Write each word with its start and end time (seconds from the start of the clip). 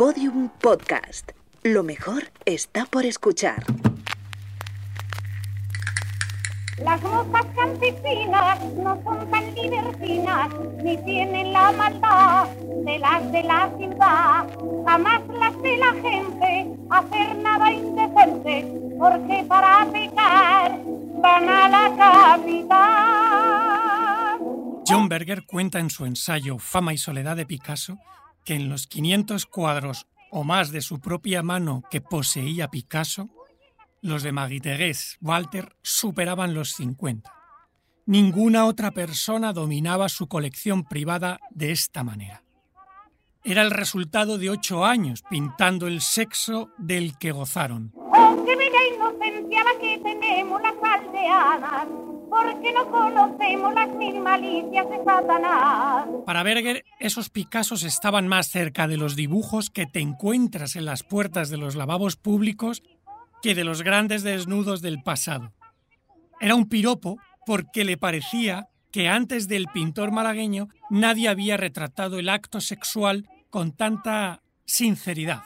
Podium 0.00 0.48
Podcast. 0.62 1.32
Lo 1.62 1.82
mejor 1.82 2.22
está 2.46 2.86
por 2.86 3.04
escuchar. 3.04 3.62
Las 6.82 7.02
mozas 7.02 7.44
campesinas 7.54 8.64
no 8.76 8.98
son 9.04 9.30
tan 9.30 9.54
libertinas, 9.54 10.48
ni 10.82 10.96
tienen 11.04 11.52
la 11.52 11.70
maldad 11.72 12.48
de 12.86 12.98
las 12.98 13.30
de 13.30 13.42
la 13.42 13.70
ciudad. 13.76 14.48
Jamás 14.86 15.20
las 15.38 15.60
de 15.60 15.76
la 15.76 15.92
gente 15.92 16.66
hacer 16.88 17.36
nada 17.36 17.70
indecente, 17.70 18.72
porque 18.98 19.44
para 19.46 19.86
pecar 19.92 20.80
van 21.20 21.46
a 21.46 21.68
la 21.68 22.36
capital. 22.38 24.38
John 24.88 25.10
Berger 25.10 25.44
cuenta 25.44 25.78
en 25.78 25.90
su 25.90 26.06
ensayo 26.06 26.58
Fama 26.58 26.94
y 26.94 26.96
Soledad 26.96 27.36
de 27.36 27.44
Picasso 27.44 27.98
en 28.54 28.68
los 28.68 28.86
500 28.86 29.46
cuadros 29.46 30.06
o 30.30 30.44
más 30.44 30.70
de 30.70 30.80
su 30.80 31.00
propia 31.00 31.42
mano 31.42 31.82
que 31.90 32.00
poseía 32.00 32.68
Picasso, 32.68 33.28
los 34.02 34.22
de 34.22 34.32
Magitegués 34.32 35.18
Walter 35.20 35.76
superaban 35.82 36.54
los 36.54 36.72
50. 36.74 37.32
Ninguna 38.06 38.66
otra 38.66 38.90
persona 38.90 39.52
dominaba 39.52 40.08
su 40.08 40.26
colección 40.26 40.84
privada 40.84 41.38
de 41.50 41.72
esta 41.72 42.02
manera. 42.02 42.42
Era 43.44 43.62
el 43.62 43.70
resultado 43.70 44.36
de 44.36 44.50
ocho 44.50 44.84
años 44.84 45.22
pintando 45.28 45.86
el 45.86 46.00
sexo 46.00 46.70
del 46.76 47.16
que 47.18 47.32
gozaron. 47.32 47.92
Oh, 47.94 48.44
bella 48.44 48.94
inocencia 48.94 49.64
tenemos 50.02 50.60
las 50.62 50.74
aldeanas, 50.82 51.88
no 52.30 52.90
conocemos 52.90 53.74
las 53.74 53.88
mil 53.90 54.20
malicias 54.20 54.88
de 54.88 55.04
Satanás. 55.04 56.06
Para 56.24 56.42
Berger, 56.42 56.84
esos 56.98 57.28
Picassos 57.30 57.82
estaban 57.82 58.28
más 58.28 58.48
cerca 58.48 58.86
de 58.88 58.96
los 58.96 59.16
dibujos 59.16 59.70
que 59.70 59.86
te 59.86 60.00
encuentras 60.00 60.76
en 60.76 60.84
las 60.84 61.02
puertas 61.02 61.50
de 61.50 61.56
los 61.56 61.74
lavabos 61.74 62.16
públicos 62.16 62.82
que 63.42 63.54
de 63.54 63.64
los 63.64 63.82
grandes 63.82 64.22
desnudos 64.22 64.82
del 64.82 65.02
pasado. 65.02 65.52
Era 66.40 66.54
un 66.54 66.68
piropo 66.68 67.18
porque 67.46 67.84
le 67.84 67.96
parecía 67.96 68.68
que 68.92 69.08
antes 69.08 69.48
del 69.48 69.66
pintor 69.72 70.10
malagueño 70.10 70.68
nadie 70.90 71.28
había 71.28 71.56
retratado 71.56 72.18
el 72.18 72.28
acto 72.28 72.60
sexual 72.60 73.28
con 73.50 73.72
tanta 73.72 74.42
sinceridad. 74.64 75.42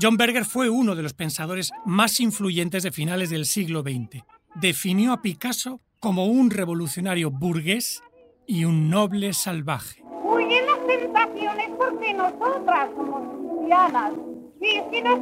John 0.00 0.16
Berger 0.16 0.44
fue 0.44 0.68
uno 0.70 0.96
de 0.96 1.02
los 1.02 1.14
pensadores 1.14 1.70
más 1.84 2.18
influyentes 2.18 2.82
de 2.82 2.90
finales 2.90 3.30
del 3.30 3.46
siglo 3.46 3.82
XX. 3.82 4.24
Definió 4.54 5.12
a 5.12 5.22
Picasso 5.22 5.80
como 6.00 6.26
un 6.26 6.50
revolucionario 6.50 7.30
burgués 7.30 8.02
y 8.46 8.64
un 8.64 8.90
noble 8.90 9.32
salvaje. 9.32 10.02
Huyen 10.22 10.66
las 10.66 10.86
tentaciones 10.86 11.70
porque 11.76 12.14
nosotras 12.14 12.90
somos 12.96 13.22
cristianas. 13.38 14.12
Y 14.60 14.80
si 14.90 15.02
nos 15.02 15.20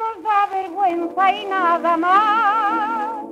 nos 0.00 0.22
da 0.22 0.46
vergüenza 0.50 1.32
y 1.32 1.44
nada 1.46 1.96
más. 1.96 3.24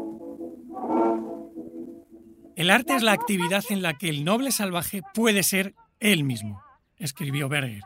El 2.56 2.70
arte 2.70 2.94
es 2.97 3.03
la 3.03 3.12
actividad 3.12 3.64
en 3.70 3.83
la 3.83 3.94
que 3.94 4.09
el 4.09 4.25
noble 4.25 4.50
salvaje 4.50 5.03
puede 5.14 5.42
ser 5.42 5.75
él 6.00 6.25
mismo, 6.25 6.61
escribió 6.97 7.48
Berger. 7.48 7.83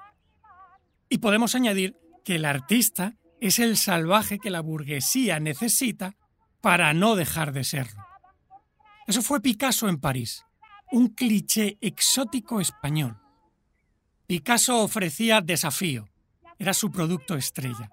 Y 1.09 1.19
podemos 1.19 1.55
añadir 1.55 1.97
que 2.25 2.37
el 2.37 2.45
artista 2.45 3.15
es 3.43 3.59
el 3.59 3.77
salvaje 3.77 4.39
que 4.39 4.51
la 4.51 4.61
burguesía 4.61 5.41
necesita 5.41 6.15
para 6.61 6.95
no 6.95 7.17
dejar 7.17 7.53
de 7.53 7.65
serlo. 7.65 8.07
Eso 9.09 9.21
fue 9.21 9.41
Picasso 9.41 9.89
en 9.89 9.99
París, 9.99 10.47
un 10.93 11.09
cliché 11.09 11.77
exótico 11.81 12.61
español. 12.61 13.19
Picasso 14.29 14.79
ofrecía 14.79 15.41
desafío, 15.41 16.09
era 16.57 16.73
su 16.73 16.93
producto 16.93 17.35
estrella. 17.35 17.91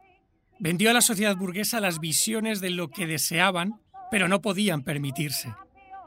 Vendió 0.59 0.91
a 0.91 0.93
la 0.93 1.01
sociedad 1.01 1.35
burguesa 1.35 1.79
las 1.79 1.99
visiones 1.99 2.61
de 2.61 2.69
lo 2.69 2.89
que 2.89 3.07
deseaban, 3.07 3.81
pero 4.11 4.27
no 4.27 4.41
podían 4.41 4.83
permitirse. 4.83 5.55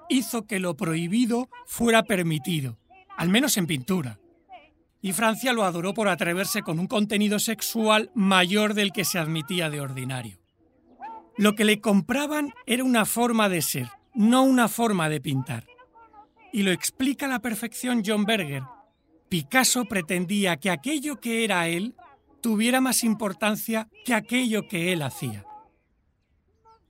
Hizo 0.09 0.47
que 0.47 0.61
lo 0.61 0.77
prohibido 0.77 1.49
fuera 1.67 2.05
permitido, 2.05 2.79
al 3.17 3.29
menos 3.29 3.57
en 3.57 3.67
pintura. 3.67 4.21
Y 5.03 5.13
Francia 5.13 5.53
lo 5.53 5.65
adoró 5.65 5.95
por 5.95 6.09
atreverse 6.09 6.63
con 6.63 6.79
un 6.79 6.87
contenido 6.87 7.41
sexual 7.41 8.13
mayor 8.15 8.73
del 8.75 8.93
que 8.93 9.05
se 9.05 9.19
admitía 9.19 9.69
de 9.69 9.81
ordinario. 9.81 10.39
Lo 11.37 11.57
que 11.57 11.65
le 11.65 11.81
compraban 11.81 12.55
era 12.67 12.85
una 12.85 13.05
forma 13.05 13.49
de 13.49 13.63
ser, 13.63 13.89
no 14.15 14.45
una 14.45 14.69
forma 14.69 15.09
de 15.09 15.21
pintar. 15.21 15.67
Y 16.53 16.63
lo 16.63 16.71
explica 16.71 17.27
la 17.27 17.41
perfección 17.41 18.03
John 18.07 18.25
Berger. 18.25 18.63
Picasso 19.29 19.87
pretendía 19.87 20.59
que 20.59 20.71
aquello 20.71 21.19
que 21.19 21.43
era 21.43 21.67
él 21.67 21.97
tuviera 22.41 22.81
más 22.81 23.03
importancia 23.03 23.89
que 24.05 24.15
aquello 24.15 24.69
que 24.69 24.93
él 24.93 25.03
hacía. 25.03 25.45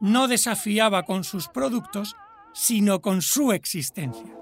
No 0.00 0.28
desafiaba 0.28 1.04
con 1.04 1.24
sus 1.24 1.48
productos, 1.48 2.14
sino 2.52 3.00
con 3.00 3.22
su 3.22 3.52
existencia. 3.52 4.41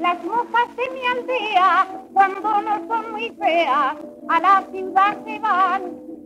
Las 0.00 0.24
mozas 0.24 0.74
de 0.76 0.90
mi 0.94 1.06
aldea, 1.06 1.86
cuando 2.14 2.62
no 2.62 2.88
son 2.88 3.12
muy 3.12 3.30
feas, 3.38 3.96
a 4.30 4.40
la 4.40 4.64
ciudad 4.72 5.18
se 5.26 5.38
van 5.40 5.82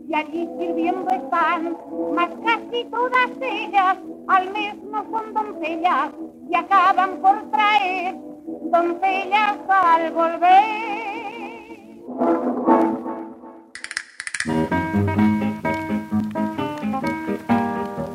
y 0.09 0.15
allí 0.15 0.49
sirviendo 0.61 1.11
están. 1.11 1.77
Mas 2.15 2.31
casi 2.45 2.84
todas 2.84 3.31
ellas 3.41 3.97
al 4.29 4.53
mes 4.53 4.77
no 4.84 5.05
son 5.11 5.34
doncellas 5.34 6.11
y 6.49 6.55
acaban 6.55 7.21
por 7.21 7.51
traer 7.51 8.15
doncellas 8.71 9.59
al 9.69 10.13
volver. 10.13 11.25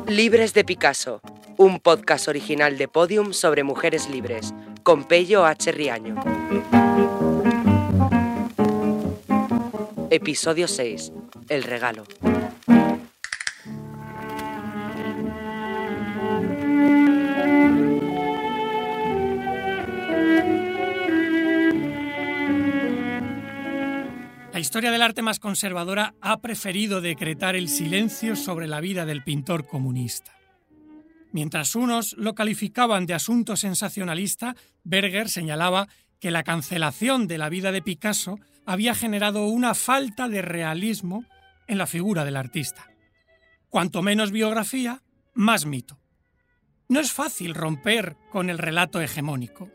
Libres 0.06 0.54
de 0.54 0.64
Picasso, 0.64 1.20
un 1.58 1.78
podcast 1.80 2.28
original 2.28 2.78
de 2.78 2.88
Podium 2.88 3.34
sobre 3.34 3.62
mujeres 3.62 4.08
libres, 4.08 4.54
con 4.82 5.04
Pello 5.04 5.44
H. 5.44 5.72
Riaño. 5.72 6.16
Episodio 10.10 10.66
6. 10.66 11.12
El 11.48 11.62
regalo. 11.62 12.04
La 24.52 24.58
historia 24.58 24.90
del 24.90 25.00
arte 25.00 25.22
más 25.22 25.38
conservadora 25.38 26.14
ha 26.20 26.40
preferido 26.40 27.00
decretar 27.00 27.56
el 27.56 27.68
silencio 27.68 28.36
sobre 28.36 28.66
la 28.66 28.80
vida 28.80 29.06
del 29.06 29.22
pintor 29.22 29.66
comunista. 29.66 30.39
Mientras 31.32 31.74
unos 31.74 32.14
lo 32.14 32.34
calificaban 32.34 33.06
de 33.06 33.14
asunto 33.14 33.56
sensacionalista, 33.56 34.56
Berger 34.82 35.28
señalaba 35.28 35.88
que 36.18 36.30
la 36.30 36.42
cancelación 36.42 37.26
de 37.28 37.38
la 37.38 37.48
vida 37.48 37.72
de 37.72 37.82
Picasso 37.82 38.38
había 38.66 38.94
generado 38.94 39.46
una 39.46 39.74
falta 39.74 40.28
de 40.28 40.42
realismo 40.42 41.24
en 41.66 41.78
la 41.78 41.86
figura 41.86 42.24
del 42.24 42.36
artista. 42.36 42.90
Cuanto 43.68 44.02
menos 44.02 44.32
biografía, 44.32 45.02
más 45.34 45.66
mito. 45.66 46.00
No 46.88 46.98
es 46.98 47.12
fácil 47.12 47.54
romper 47.54 48.16
con 48.30 48.50
el 48.50 48.58
relato 48.58 49.00
hegemónico, 49.00 49.70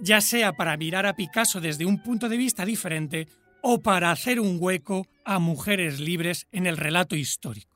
ya 0.00 0.20
sea 0.20 0.52
para 0.52 0.76
mirar 0.76 1.06
a 1.06 1.16
Picasso 1.16 1.60
desde 1.60 1.86
un 1.86 2.02
punto 2.02 2.28
de 2.28 2.36
vista 2.36 2.66
diferente 2.66 3.26
o 3.62 3.80
para 3.80 4.10
hacer 4.10 4.40
un 4.40 4.58
hueco 4.60 5.06
a 5.24 5.38
mujeres 5.38 6.00
libres 6.00 6.46
en 6.52 6.66
el 6.66 6.76
relato 6.76 7.16
histórico. 7.16 7.73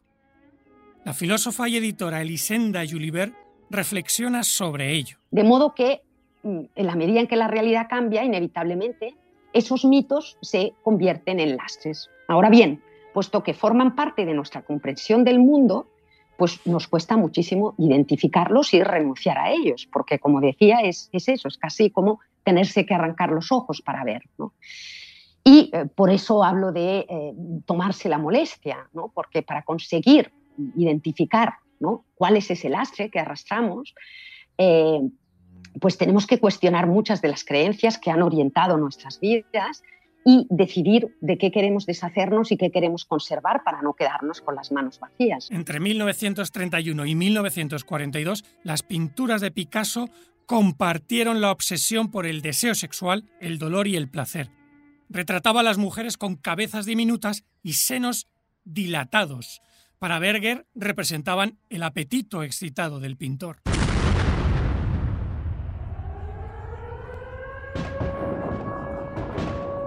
La 1.09 1.15
filósofa 1.15 1.67
y 1.71 1.77
editora 1.79 2.21
Elisenda 2.21 2.83
Julibert 2.87 3.33
reflexiona 3.71 4.43
sobre 4.43 4.93
ello. 4.93 5.17
De 5.31 5.43
modo 5.43 5.75
que, 5.75 6.03
mm, 6.43 6.61
en 6.75 6.87
la 6.87 6.97
medida 6.97 7.21
en 7.21 7.27
que 7.27 7.37
la 7.37 7.49
realidad 7.49 7.87
cambia, 7.89 8.25
inevitablemente, 8.25 9.15
esos 9.55 9.87
mitos 9.87 10.37
se 10.43 10.75
convierten 10.83 11.41
en 11.41 11.57
lastres. 11.57 12.11
Ahora 12.27 12.51
bien, 12.51 12.83
puesto 13.15 13.43
que 13.43 13.55
forman 13.55 13.97
parte 13.97 14.27
de 14.27 14.35
nuestra 14.35 14.61
comprensión 14.61 15.25
del 15.25 15.39
mundo, 15.39 15.89
pues 16.37 16.61
nos 16.67 16.89
cuesta 16.89 17.17
muchísimo 17.17 17.75
identificarlos 17.79 18.75
y 18.75 18.83
renunciar 18.83 19.39
a 19.39 19.51
ellos, 19.51 19.89
porque 19.91 20.19
como 20.19 20.43
decía, 20.43 20.81
es, 20.81 21.09
es 21.13 21.27
eso, 21.31 21.49
es 21.49 21.57
casi 21.57 21.89
como 21.89 22.21
tenerse 22.45 22.85
que 22.85 22.93
arrancar 22.93 23.31
los 23.31 23.51
ojos 23.51 23.81
para 23.81 24.05
ver. 24.05 24.25
¿no? 24.37 24.53
Y 25.43 25.71
eh, 25.73 25.87
por 25.87 26.11
eso 26.11 26.45
hablo 26.45 26.71
de 26.71 27.07
eh, 27.09 27.33
tomarse 27.65 28.11
la 28.11 28.19
molestia, 28.19 28.91
¿no? 28.93 29.11
porque 29.15 29.41
para 29.41 29.63
conseguir 29.63 30.33
identificar 30.77 31.55
cuál 32.15 32.37
es 32.37 32.51
ese 32.51 32.69
lastre 32.69 33.11
que 33.11 33.21
arrastramos, 33.21 33.95
eh, 34.59 35.01
pues 35.81 35.97
tenemos 35.97 36.27
que 36.27 36.41
cuestionar 36.41 36.87
muchas 36.87 37.23
de 37.23 37.29
las 37.29 37.45
creencias 37.45 37.99
que 37.99 38.11
han 38.11 38.23
orientado 38.23 38.77
nuestras 38.77 39.21
vidas 39.21 39.83
y 40.25 40.47
decidir 40.51 41.17
de 41.21 41.39
qué 41.39 41.51
queremos 41.51 41.87
deshacernos 41.87 42.51
y 42.53 42.57
qué 42.57 42.71
queremos 42.71 43.05
conservar 43.05 43.63
para 43.65 43.81
no 43.83 43.95
quedarnos 43.95 44.41
con 44.41 44.57
las 44.57 44.73
manos 44.73 44.99
vacías. 44.99 45.49
Entre 45.51 45.81
1931 45.81 47.07
y 47.07 47.15
1942, 47.15 48.45
las 48.63 48.83
pinturas 48.83 49.41
de 49.41 49.51
Picasso 49.51 50.11
compartieron 50.47 51.41
la 51.41 51.53
obsesión 51.53 52.11
por 52.11 52.27
el 52.27 52.43
deseo 52.43 52.75
sexual, 52.75 53.25
el 53.41 53.59
dolor 53.59 53.87
y 53.87 53.97
el 53.97 54.09
placer. 54.09 54.51
retrataba 55.11 55.61
a 55.61 55.63
las 55.63 55.79
mujeres 55.79 56.19
con 56.19 56.37
cabezas 56.37 56.85
diminutas 56.85 57.45
y 57.63 57.75
senos 57.75 58.27
dilatados. 58.65 59.63
Para 59.99 60.21
Berger 60.21 60.65
representaban 60.77 61.59
el 61.71 61.83
apetito 61.83 62.45
excitado 62.45 63.01
del 63.01 63.17
pintor. 63.17 63.63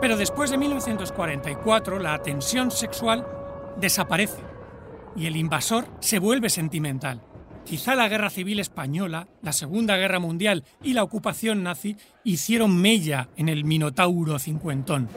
Pero 0.01 0.17
después 0.17 0.51
de 0.51 0.57
1944 0.57 1.99
la 1.99 2.21
tensión 2.21 2.71
sexual 2.71 3.25
desaparece 3.79 4.41
y 5.15 5.27
el 5.27 5.37
invasor 5.37 5.87
se 6.01 6.19
vuelve 6.19 6.49
sentimental. 6.49 7.21
Quizá 7.63 7.95
la 7.95 8.09
guerra 8.09 8.29
civil 8.29 8.59
española, 8.59 9.29
la 9.41 9.53
Segunda 9.53 9.95
Guerra 9.95 10.19
Mundial 10.19 10.65
y 10.83 10.93
la 10.93 11.03
ocupación 11.03 11.63
nazi 11.63 11.95
hicieron 12.25 12.75
mella 12.75 13.29
en 13.37 13.47
el 13.47 13.63
Minotauro 13.63 14.39
cincuentón. 14.39 15.07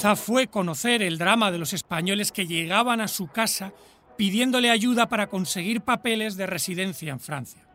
Quizá 0.00 0.16
fue 0.16 0.46
conocer 0.46 1.02
el 1.02 1.18
drama 1.18 1.50
de 1.50 1.58
los 1.58 1.74
españoles 1.74 2.32
que 2.32 2.46
llegaban 2.46 3.02
a 3.02 3.06
su 3.06 3.26
casa 3.26 3.74
pidiéndole 4.16 4.70
ayuda 4.70 5.10
para 5.10 5.26
conseguir 5.26 5.82
papeles 5.82 6.38
de 6.38 6.46
residencia 6.46 7.12
en 7.12 7.20
Francia. 7.20 7.68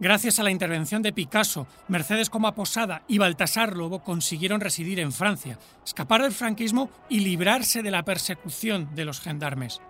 Gracias 0.00 0.38
a 0.38 0.42
la 0.42 0.50
intervención 0.50 1.02
de 1.02 1.12
Picasso, 1.12 1.66
Mercedes 1.88 2.30
Coma 2.30 2.54
Posada 2.54 3.02
y 3.08 3.18
Baltasar 3.18 3.76
Lobo 3.76 4.02
consiguieron 4.02 4.62
residir 4.62 5.00
en 5.00 5.12
Francia, 5.12 5.58
escapar 5.84 6.22
del 6.22 6.32
franquismo 6.32 6.88
y 7.10 7.20
librarse 7.20 7.82
de 7.82 7.90
la 7.90 8.06
persecución 8.06 8.94
de 8.94 9.04
los 9.04 9.20
gendarmes. 9.20 9.82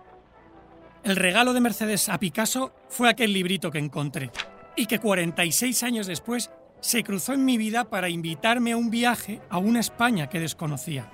El 1.05 1.15
regalo 1.15 1.53
de 1.53 1.61
Mercedes 1.61 2.09
a 2.09 2.19
Picasso 2.19 2.75
fue 2.89 3.07
aquel 3.07 3.31
librito 3.31 3.71
que 3.71 3.79
encontré 3.79 4.29
y 4.75 4.87
que 4.87 4.99
46 4.99 5.83
años 5.83 6.05
después 6.05 6.51
se 6.83 7.01
cruzó 7.01 7.31
en 7.31 7.45
mi 7.45 7.57
vida 7.57 7.85
para 7.85 8.09
invitarme 8.09 8.73
a 8.73 8.77
un 8.77 8.89
viaje 8.89 9.39
a 9.49 9.57
una 9.57 9.79
España 9.79 10.27
que 10.27 10.41
desconocía, 10.41 11.09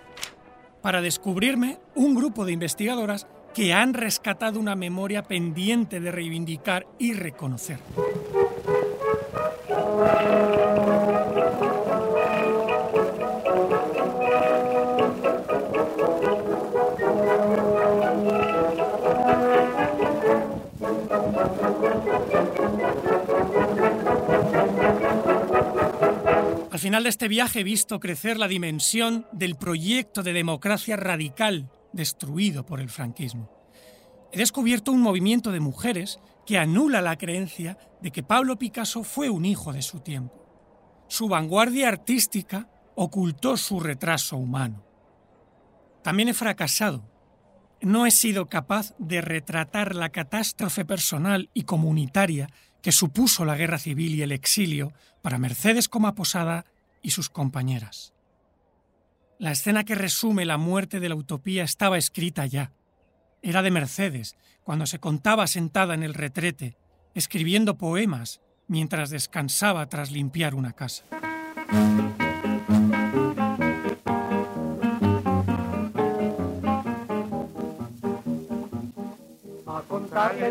para 0.81 0.99
descubrirme 0.99 1.77
un 1.93 2.15
grupo 2.15 2.43
de 2.43 2.53
investigadoras 2.53 3.27
que 3.53 3.71
han 3.71 3.93
rescatado 3.93 4.59
una 4.59 4.75
memoria 4.75 5.21
pendiente 5.21 5.99
de 5.99 6.11
reivindicar 6.11 6.87
y 6.97 7.13
reconocer. 7.13 7.77
Final 26.89 27.03
de 27.03 27.09
este 27.09 27.27
viaje 27.27 27.59
he 27.59 27.63
visto 27.63 27.99
crecer 27.99 28.39
la 28.39 28.47
dimensión 28.47 29.27
del 29.31 29.57
proyecto 29.57 30.23
de 30.23 30.33
democracia 30.33 30.95
radical 30.97 31.69
destruido 31.93 32.65
por 32.65 32.79
el 32.79 32.89
franquismo. 32.89 33.47
He 34.31 34.39
descubierto 34.39 34.91
un 34.91 35.01
movimiento 35.01 35.51
de 35.51 35.59
mujeres 35.59 36.19
que 36.47 36.57
anula 36.57 37.03
la 37.03 37.15
creencia 37.15 37.77
de 38.01 38.09
que 38.09 38.23
Pablo 38.23 38.57
Picasso 38.57 39.03
fue 39.03 39.29
un 39.29 39.45
hijo 39.45 39.71
de 39.71 39.83
su 39.83 39.99
tiempo. 39.99 41.05
Su 41.07 41.27
vanguardia 41.27 41.89
artística 41.89 42.67
ocultó 42.95 43.55
su 43.55 43.79
retraso 43.79 44.37
humano. 44.37 44.83
También 46.01 46.29
he 46.29 46.33
fracasado. 46.33 47.03
No 47.81 48.07
he 48.07 48.11
sido 48.11 48.49
capaz 48.49 48.95
de 48.97 49.21
retratar 49.21 49.93
la 49.93 50.09
catástrofe 50.09 50.85
personal 50.85 51.51
y 51.53 51.65
comunitaria 51.65 52.49
que 52.81 52.91
supuso 52.91 53.45
la 53.45 53.55
guerra 53.55 53.77
civil 53.77 54.15
y 54.15 54.23
el 54.23 54.31
exilio 54.31 54.91
para 55.21 55.37
Mercedes 55.37 55.87
Coma 55.87 56.15
Posada 56.15 56.65
y 57.01 57.11
sus 57.11 57.29
compañeras. 57.29 58.13
La 59.37 59.51
escena 59.51 59.83
que 59.83 59.95
resume 59.95 60.45
la 60.45 60.57
muerte 60.57 60.99
de 60.99 61.09
la 61.09 61.15
utopía 61.15 61.63
estaba 61.63 61.97
escrita 61.97 62.45
ya. 62.45 62.71
Era 63.41 63.61
de 63.61 63.71
Mercedes, 63.71 64.35
cuando 64.63 64.85
se 64.85 64.99
contaba 64.99 65.47
sentada 65.47 65.93
en 65.93 66.03
el 66.03 66.13
retrete, 66.13 66.77
escribiendo 67.13 67.77
poemas 67.77 68.41
mientras 68.67 69.09
descansaba 69.09 69.87
tras 69.87 70.11
limpiar 70.11 70.55
una 70.55 70.73
casa. 70.73 71.05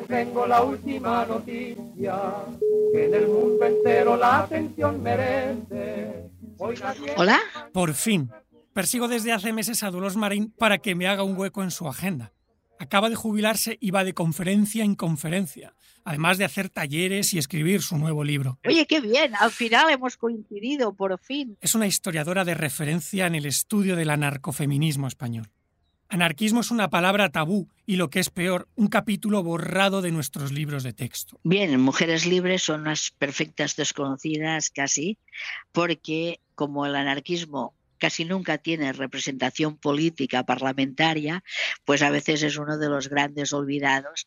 tengo 0.08 0.46
la 0.46 0.62
última 0.62 1.26
noticia, 1.26 2.16
que 2.92 3.04
en 3.06 3.14
el 3.14 3.28
mundo 3.28 3.64
entero 3.64 4.16
la 4.16 4.40
atención 4.40 5.02
merece. 5.02 6.27
Hola. 7.16 7.38
Por 7.72 7.94
fin. 7.94 8.30
Persigo 8.72 9.08
desde 9.08 9.32
hace 9.32 9.52
meses 9.52 9.82
a 9.82 9.90
Dolores 9.90 10.16
Marín 10.16 10.52
para 10.56 10.78
que 10.78 10.94
me 10.94 11.06
haga 11.06 11.22
un 11.22 11.36
hueco 11.36 11.62
en 11.62 11.70
su 11.70 11.88
agenda. 11.88 12.32
Acaba 12.78 13.08
de 13.08 13.16
jubilarse 13.16 13.76
y 13.80 13.90
va 13.90 14.04
de 14.04 14.14
conferencia 14.14 14.84
en 14.84 14.94
conferencia, 14.94 15.74
además 16.04 16.38
de 16.38 16.44
hacer 16.44 16.68
talleres 16.68 17.34
y 17.34 17.38
escribir 17.38 17.82
su 17.82 17.98
nuevo 17.98 18.22
libro. 18.22 18.60
Oye, 18.64 18.86
qué 18.86 19.00
bien, 19.00 19.34
al 19.34 19.50
final 19.50 19.90
hemos 19.90 20.16
coincidido, 20.16 20.94
por 20.94 21.18
fin. 21.18 21.58
Es 21.60 21.74
una 21.74 21.88
historiadora 21.88 22.44
de 22.44 22.54
referencia 22.54 23.26
en 23.26 23.34
el 23.34 23.46
estudio 23.46 23.96
del 23.96 24.10
anarcofeminismo 24.10 25.08
español. 25.08 25.50
Anarquismo 26.10 26.60
es 26.60 26.70
una 26.70 26.88
palabra 26.88 27.28
tabú 27.28 27.68
y 27.84 27.96
lo 27.96 28.08
que 28.08 28.18
es 28.20 28.30
peor, 28.30 28.66
un 28.76 28.88
capítulo 28.88 29.42
borrado 29.42 30.00
de 30.00 30.10
nuestros 30.10 30.52
libros 30.52 30.82
de 30.82 30.94
texto. 30.94 31.38
Bien, 31.44 31.78
Mujeres 31.78 32.24
Libres 32.24 32.62
son 32.62 32.82
unas 32.82 33.10
perfectas 33.10 33.76
desconocidas 33.76 34.70
casi, 34.70 35.18
porque 35.70 36.40
como 36.54 36.86
el 36.86 36.96
anarquismo 36.96 37.74
casi 37.98 38.24
nunca 38.24 38.56
tiene 38.56 38.92
representación 38.94 39.76
política 39.76 40.44
parlamentaria, 40.44 41.44
pues 41.84 42.00
a 42.02 42.10
veces 42.10 42.42
es 42.42 42.56
uno 42.56 42.78
de 42.78 42.88
los 42.88 43.08
grandes 43.08 43.52
olvidados. 43.52 44.26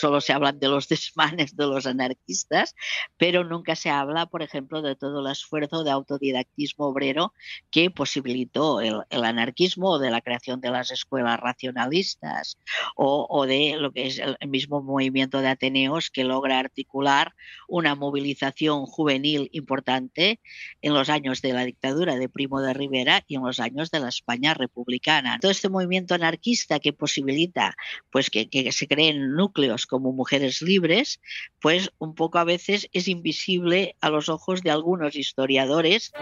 Solo 0.00 0.20
se 0.20 0.32
hablan 0.32 0.58
de 0.58 0.68
los 0.68 0.88
desmanes 0.88 1.56
de 1.56 1.66
los 1.66 1.86
anarquistas, 1.86 2.74
pero 3.16 3.44
nunca 3.44 3.76
se 3.76 3.90
habla, 3.90 4.26
por 4.26 4.42
ejemplo, 4.42 4.82
de 4.82 4.96
todo 4.96 5.20
el 5.20 5.30
esfuerzo 5.30 5.84
de 5.84 5.90
autodidactismo 5.90 6.86
obrero 6.86 7.34
que 7.70 7.90
posibilitó 7.90 8.80
el, 8.80 9.02
anarquismo 9.10 9.90
o 9.90 9.98
de 9.98 10.10
la 10.10 10.20
creación 10.20 10.60
de 10.60 10.70
las 10.70 10.90
escuelas 10.90 11.38
racionalistas 11.38 12.56
o, 12.96 13.46
de 13.46 13.76
lo 13.78 13.92
que 13.92 14.06
es 14.06 14.18
el 14.18 14.48
mismo 14.48 14.82
movimiento 14.82 15.40
de 15.40 15.48
Ateneos 15.48 16.10
que 16.10 16.24
logra 16.24 16.58
articular 16.58 17.34
una 17.68 17.94
movilización 17.94 18.86
juvenil 18.86 19.48
importante 19.52 20.40
en 20.80 20.94
los 20.94 21.08
años 21.08 21.42
de 21.42 21.52
la 21.52 21.64
dictadura 21.64 22.16
de 22.16 22.28
Primo 22.28 22.60
de 22.60 22.72
Rivera 22.72 23.22
y 23.26 23.36
en 23.36 23.42
los 23.42 23.60
años 23.60 23.90
de 23.90 24.00
la 24.00 24.08
España 24.08 24.54
republicana. 24.54 25.38
Todo 25.40 25.50
este 25.50 25.68
movimiento 25.68 26.14
anarquista 26.14 26.80
que 26.80 26.92
posibilita 26.92 27.76
pues, 28.10 28.30
que, 28.30 28.48
que 28.48 28.72
se 28.72 28.86
creen 28.86 29.34
núcleos 29.34 29.86
como 29.90 30.12
mujeres 30.12 30.62
libres, 30.62 31.20
pues 31.60 31.90
un 31.98 32.14
poco 32.14 32.38
a 32.38 32.44
veces 32.44 32.88
es 32.92 33.08
invisible 33.08 33.96
a 34.00 34.08
los 34.08 34.28
ojos 34.28 34.62
de 34.62 34.70
algunos 34.70 35.16
historiadores. 35.16 36.12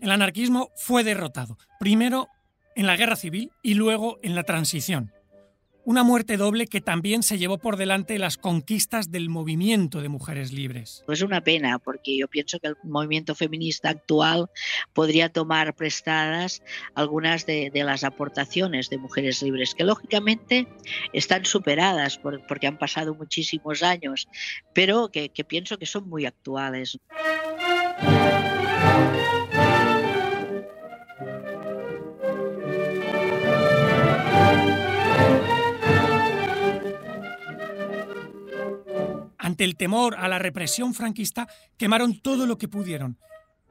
El 0.00 0.12
anarquismo 0.12 0.70
fue 0.76 1.04
derrotado, 1.04 1.58
primero 1.80 2.28
en 2.76 2.86
la 2.86 2.96
guerra 2.96 3.16
civil 3.16 3.50
y 3.62 3.74
luego 3.74 4.18
en 4.22 4.34
la 4.34 4.44
transición. 4.44 5.12
Una 5.88 6.02
muerte 6.02 6.36
doble 6.36 6.66
que 6.66 6.82
también 6.82 7.22
se 7.22 7.38
llevó 7.38 7.56
por 7.56 7.78
delante 7.78 8.18
las 8.18 8.36
conquistas 8.36 9.10
del 9.10 9.30
movimiento 9.30 10.02
de 10.02 10.10
mujeres 10.10 10.52
libres. 10.52 11.02
Es 11.08 11.22
una 11.22 11.40
pena 11.40 11.78
porque 11.78 12.14
yo 12.14 12.28
pienso 12.28 12.60
que 12.60 12.66
el 12.66 12.76
movimiento 12.82 13.34
feminista 13.34 13.88
actual 13.88 14.50
podría 14.92 15.30
tomar 15.30 15.74
prestadas 15.74 16.62
algunas 16.94 17.46
de, 17.46 17.70
las 17.72 18.04
aportaciones 18.04 18.90
de 18.90 18.98
mujeres 18.98 19.42
libres, 19.42 19.74
que 19.74 19.84
lógicamente 19.84 20.68
están 21.14 21.46
superadas 21.46 22.18
porque 22.18 22.66
han 22.66 22.76
pasado 22.76 23.14
muchísimos 23.14 23.82
años, 23.82 24.28
pero 24.74 25.08
que 25.10 25.30
pienso 25.48 25.78
que 25.78 25.86
son 25.86 26.06
muy 26.06 26.26
actuales. 26.26 26.98
Ante 39.58 39.64
el 39.64 39.76
temor 39.76 40.14
a 40.16 40.28
la 40.28 40.38
represión 40.38 40.94
franquista, 40.94 41.48
quemaron 41.76 42.20
todo 42.20 42.46
lo 42.46 42.58
que 42.58 42.68
pudieron. 42.68 43.18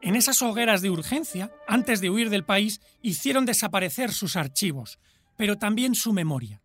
En 0.01 0.17
esas 0.17 0.41
hogueras 0.41 0.81
de 0.81 0.89
urgencia, 0.89 1.49
antes 1.65 2.01
de 2.01 2.09
huir 2.09 2.29
del 2.29 2.43
país, 2.43 2.81
hicieron 3.01 3.45
desaparecer 3.45 4.11
sus 4.11 4.35
archivos, 4.35 4.99
pero 5.37 5.57
también 5.57 5.95
su 5.95 6.11
memoria. 6.11 6.59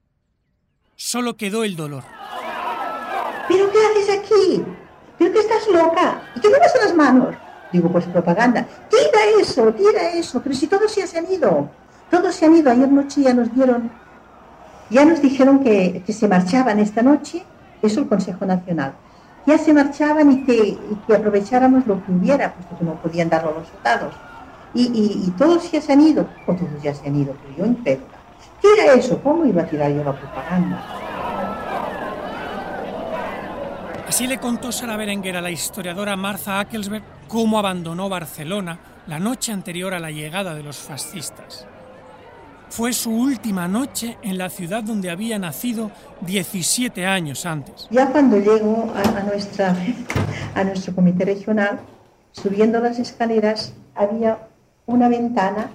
Solo 0.96 1.36
quedó 1.36 1.62
el 1.62 1.76
dolor. 1.76 2.02
¿Pero 3.46 3.70
qué 3.70 3.78
haces 3.78 4.18
aquí? 4.18 4.64
¿Pero 5.16 5.32
que 5.32 5.38
estás 5.38 5.68
loca? 5.72 6.20
¿Y 6.34 6.40
qué 6.40 6.48
llevas 6.48 6.74
en 6.74 6.80
las 6.80 6.96
manos? 6.96 7.36
Digo, 7.72 7.92
pues 7.92 8.06
propaganda. 8.06 8.66
Tira 8.90 9.40
eso, 9.40 9.72
tira 9.72 10.14
eso. 10.14 10.42
Pero 10.42 10.52
si 10.52 10.66
todos 10.66 10.90
se 10.90 11.16
han 11.16 11.32
ido. 11.32 11.70
Todos 12.10 12.34
se 12.34 12.46
han 12.46 12.56
ido. 12.56 12.72
Ayer 12.72 12.90
noche 12.90 13.22
ya 13.22 13.34
nos 13.34 13.54
dieron, 13.54 13.88
ya 14.90 15.04
nos 15.04 15.22
dijeron 15.22 15.62
que, 15.62 16.02
se 16.08 16.26
marchaban 16.26 16.80
esta 16.80 17.02
noche. 17.02 17.44
Eso 17.82 18.00
el 18.00 18.08
Consejo 18.08 18.44
Nacional. 18.46 18.96
Ya 19.46 19.58
se 19.58 19.72
marchaban 19.72 20.30
y 20.30 20.44
que, 20.44 20.78
aprovecháramos 21.14 21.86
lo 21.86 22.04
que 22.04 22.12
hubiera, 22.12 22.54
puesto 22.54 22.78
que 22.78 22.84
no 22.84 22.94
podían 22.94 23.28
darlo 23.28 23.50
a 23.50 23.58
los 23.58 23.68
soldados. 23.68 24.14
Y, 24.74 25.30
todos 25.36 25.70
ya 25.70 25.80
se 25.80 25.92
han 25.92 26.00
ido. 26.00 26.26
O 26.46 26.54
todos 26.54 26.82
ya 26.82 26.94
se 26.94 27.08
han 27.08 27.16
ido, 27.16 27.34
pero 27.42 27.56
yo 27.56 27.66
incrédula. 27.66 28.18
Tira 28.60 28.94
eso. 28.94 29.20
¿Cómo 29.22 29.44
iba 29.44 29.62
a 29.62 29.66
tirar 29.66 29.90
yo 29.90 30.04
la 30.04 30.12
propaganda? 30.12 30.82
Así 34.08 34.26
le 34.26 34.38
contó 34.38 34.70
Sara 34.70 34.96
Berenguer 34.96 35.36
a 35.36 35.40
la 35.40 35.50
historiadora 35.50 36.16
Martha 36.16 36.60
Ackelsberg 36.60 37.02
cómo 37.28 37.58
abandonó 37.58 38.10
Barcelona 38.10 38.78
la 39.06 39.18
noche 39.18 39.52
anterior 39.52 39.94
a 39.94 40.00
la 40.00 40.10
llegada 40.10 40.54
de 40.54 40.62
los 40.62 40.76
fascistas. 40.76 41.66
Fue 42.72 42.94
su 42.94 43.10
última 43.10 43.68
noche 43.68 44.16
en 44.22 44.38
la 44.38 44.48
ciudad 44.48 44.82
donde 44.82 45.10
había 45.10 45.38
nacido 45.38 45.90
17 46.22 47.04
años 47.04 47.44
antes. 47.44 47.86
Ya 47.90 48.10
cuando 48.10 48.38
llego 48.38 48.90
a, 48.96 49.22
nuestra, 49.24 49.76
a 50.54 50.64
nuestro 50.64 50.94
comité 50.94 51.26
regional, 51.26 51.80
subiendo 52.32 52.80
las 52.80 52.98
escaleras, 52.98 53.74
había 53.94 54.38
una 54.86 55.10
ventana 55.10 55.70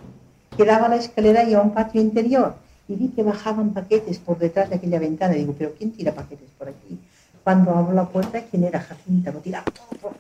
que 0.58 0.66
daba 0.66 0.88
a 0.88 0.90
la 0.90 0.96
escalera 0.96 1.44
y 1.44 1.54
a 1.54 1.62
un 1.62 1.72
patio 1.72 2.02
interior. 2.02 2.56
Y 2.88 2.96
vi 2.96 3.10
que 3.10 3.22
bajaban 3.22 3.76
paquetes 3.76 4.18
por 4.18 4.40
detrás 4.40 4.72
de 4.72 4.78
aquella 4.78 4.98
ventana. 4.98 5.36
digo, 5.36 5.54
¿pero 5.56 5.76
quién 5.78 5.92
tira 5.92 6.16
paquetes 6.16 6.50
por 6.58 6.68
aquí? 6.68 6.98
Cuando 7.44 7.76
abro 7.76 7.94
la 7.94 8.06
puerta, 8.06 8.42
¿quién 8.50 8.64
era 8.64 8.80
Jacinta? 8.80 9.32
Lo 9.32 9.38
tiraba 9.38 9.66
todo 9.66 10.14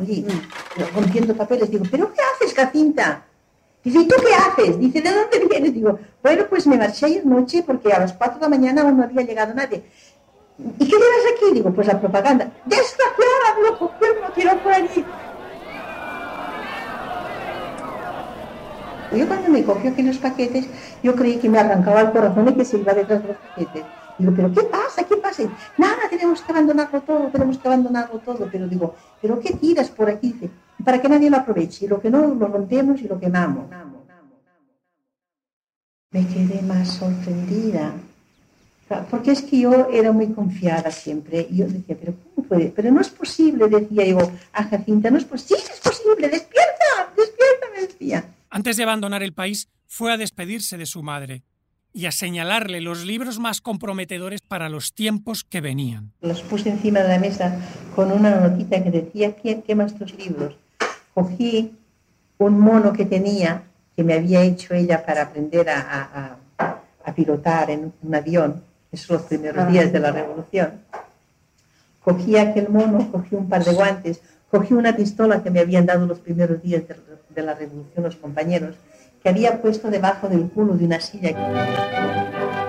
allí, 0.00 0.26
rompiendo 0.96 1.36
papeles. 1.36 1.70
Digo, 1.70 1.84
¿pero 1.88 2.12
qué 2.12 2.18
haces, 2.34 2.52
Jacinta? 2.52 3.22
Dice, 3.84 3.98
¿y 3.98 4.08
tú 4.08 4.14
qué 4.26 4.34
haces? 4.34 4.78
Dice, 4.78 5.02
¿de 5.02 5.10
dónde 5.10 5.46
vienes? 5.46 5.74
Digo, 5.74 5.98
bueno, 6.22 6.44
pues 6.48 6.66
me 6.66 6.78
marché 6.78 7.04
ayer 7.04 7.26
noche 7.26 7.62
porque 7.66 7.92
a 7.92 8.00
las 8.00 8.14
4 8.14 8.36
de 8.36 8.40
la 8.40 8.48
mañana 8.48 8.80
aún 8.80 8.96
no 8.96 9.04
había 9.04 9.22
llegado 9.22 9.52
nadie. 9.52 9.84
¿Y 10.58 10.88
qué 10.88 10.96
llevas 10.96 11.34
aquí? 11.36 11.52
Digo, 11.52 11.70
pues 11.70 11.86
la 11.86 12.00
propaganda. 12.00 12.50
Desgraciada, 12.64 13.60
lo 13.62 13.78
cogió 13.78 14.06
y 14.10 14.22
lo 14.22 14.32
tiró 14.32 14.58
por 14.62 14.72
allí. 14.72 15.04
Yo 19.14 19.28
cuando 19.28 19.48
me 19.50 19.62
cogió 19.62 19.90
aquí 19.90 20.02
los 20.02 20.16
paquetes, 20.16 20.66
yo 21.02 21.14
creí 21.14 21.36
que 21.36 21.48
me 21.50 21.58
arrancaba 21.58 22.00
el 22.00 22.10
corazón 22.10 22.48
y 22.48 22.54
que 22.54 22.64
se 22.64 22.78
iba 22.78 22.94
detrás 22.94 23.22
de 23.22 23.28
los 23.28 23.36
paquetes. 23.36 23.84
Digo, 24.18 24.32
¿pero 24.34 24.52
qué 24.52 24.62
pasa? 24.62 25.04
¿Qué 25.04 25.16
pasa? 25.16 25.42
Nada, 25.76 26.08
tenemos 26.08 26.40
que 26.40 26.52
abandonarlo 26.52 27.02
todo, 27.02 27.28
tenemos 27.28 27.58
que 27.58 27.68
abandonarlo 27.68 28.18
todo. 28.20 28.48
Pero 28.50 28.66
digo, 28.66 28.94
¿pero 29.20 29.38
qué 29.40 29.52
tiras 29.52 29.90
por 29.90 30.08
aquí? 30.08 30.32
Dice, 30.32 30.50
para 30.84 31.00
que 31.00 31.08
nadie 31.08 31.30
lo 31.30 31.36
aproveche. 31.36 31.84
Y 31.84 31.88
lo 31.88 32.00
que 32.00 32.10
no, 32.10 32.34
lo 32.34 32.46
rompemos 32.48 33.00
y 33.00 33.08
lo 33.08 33.20
quemamos. 33.20 33.66
Me 36.10 36.26
quedé 36.26 36.62
más 36.62 36.88
sorprendida. 36.88 37.92
Porque 39.10 39.32
es 39.32 39.42
que 39.42 39.60
yo 39.60 39.88
era 39.90 40.12
muy 40.12 40.28
confiada 40.32 40.90
siempre. 40.90 41.46
Y 41.50 41.58
yo 41.58 41.66
decía, 41.66 41.96
¿pero 41.98 42.14
cómo 42.34 42.46
puede? 42.46 42.66
Pero 42.66 42.90
no 42.92 43.00
es 43.00 43.08
posible, 43.08 43.68
decía 43.68 44.04
yo 44.06 44.18
a 44.52 44.64
Jacinta, 44.64 45.10
no 45.10 45.18
es 45.18 45.24
posible. 45.24 45.62
Sí, 45.62 45.72
es 45.72 45.80
posible, 45.80 46.28
despierta, 46.28 47.12
despierta, 47.16 47.66
me 47.74 47.82
decía. 47.82 48.24
Antes 48.50 48.76
de 48.76 48.82
abandonar 48.82 49.22
el 49.22 49.32
país, 49.32 49.68
fue 49.86 50.12
a 50.12 50.16
despedirse 50.16 50.76
de 50.76 50.86
su 50.86 51.02
madre 51.02 51.42
y 51.92 52.06
a 52.06 52.12
señalarle 52.12 52.80
los 52.80 53.04
libros 53.06 53.38
más 53.38 53.60
comprometedores 53.60 54.40
para 54.42 54.68
los 54.68 54.92
tiempos 54.92 55.44
que 55.44 55.60
venían. 55.60 56.12
Los 56.20 56.42
puse 56.42 56.70
encima 56.70 57.00
de 57.00 57.08
la 57.08 57.18
mesa 57.18 57.56
con 57.94 58.10
una 58.10 58.40
notita 58.40 58.82
que 58.82 58.90
decía, 58.90 59.36
¿qué, 59.36 59.62
qué 59.64 59.74
más 59.74 59.94
tus 59.94 60.12
libros? 60.14 60.56
Cogí 61.14 61.78
un 62.38 62.58
mono 62.58 62.92
que 62.92 63.04
tenía, 63.04 63.62
que 63.96 64.02
me 64.02 64.14
había 64.14 64.42
hecho 64.42 64.74
ella 64.74 65.06
para 65.06 65.22
aprender 65.22 65.68
a, 65.70 66.36
pilotar 67.14 67.70
en 67.70 67.92
un 68.02 68.14
avión, 68.14 68.62
esos 68.90 69.10
los 69.10 69.22
primeros 69.22 69.70
días 69.70 69.92
de 69.92 70.00
la 70.00 70.10
revolución. 70.10 70.80
Cogí 72.02 72.36
aquel 72.36 72.68
mono, 72.68 73.08
cogí 73.12 73.36
un 73.36 73.48
par 73.48 73.64
de 73.64 73.72
guantes, 73.72 74.20
cogí 74.50 74.74
una 74.74 74.96
pistola 74.96 75.42
que 75.42 75.50
me 75.50 75.60
habían 75.60 75.86
dado 75.86 76.06
los 76.06 76.18
primeros 76.18 76.60
días 76.60 76.82
de 77.28 77.42
la 77.42 77.54
revolución 77.54 78.04
los 78.04 78.16
compañeros, 78.16 78.74
que 79.22 79.28
había 79.28 79.62
puesto 79.62 79.90
debajo 79.90 80.28
del 80.28 80.50
culo 80.50 80.74
de 80.74 80.86
una 80.86 81.00
silla. 81.00 82.63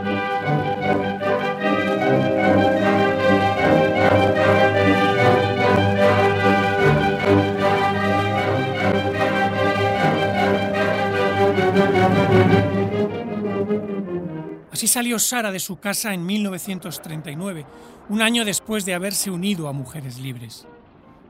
Así 14.75 14.89
salió 14.89 15.19
Sara 15.19 15.53
de 15.53 15.61
su 15.61 15.77
casa 15.79 16.13
en 16.13 16.25
1939, 16.25 17.65
un 18.09 18.21
año 18.21 18.43
después 18.43 18.83
de 18.83 18.93
haberse 18.93 19.31
unido 19.31 19.69
a 19.69 19.71
Mujeres 19.71 20.19
Libres. 20.19 20.67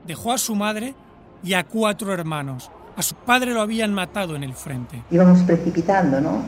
Dejó 0.04 0.32
a 0.32 0.38
su 0.38 0.56
madre 0.56 0.96
y 1.44 1.54
a 1.54 1.62
cuatro 1.62 2.12
hermanos, 2.12 2.72
a 2.96 3.02
su 3.02 3.14
padre 3.14 3.54
lo 3.54 3.60
habían 3.60 3.94
matado 3.94 4.34
en 4.34 4.42
el 4.42 4.52
frente. 4.52 5.00
Íbamos 5.12 5.42
precipitando, 5.42 6.20
¿no? 6.20 6.42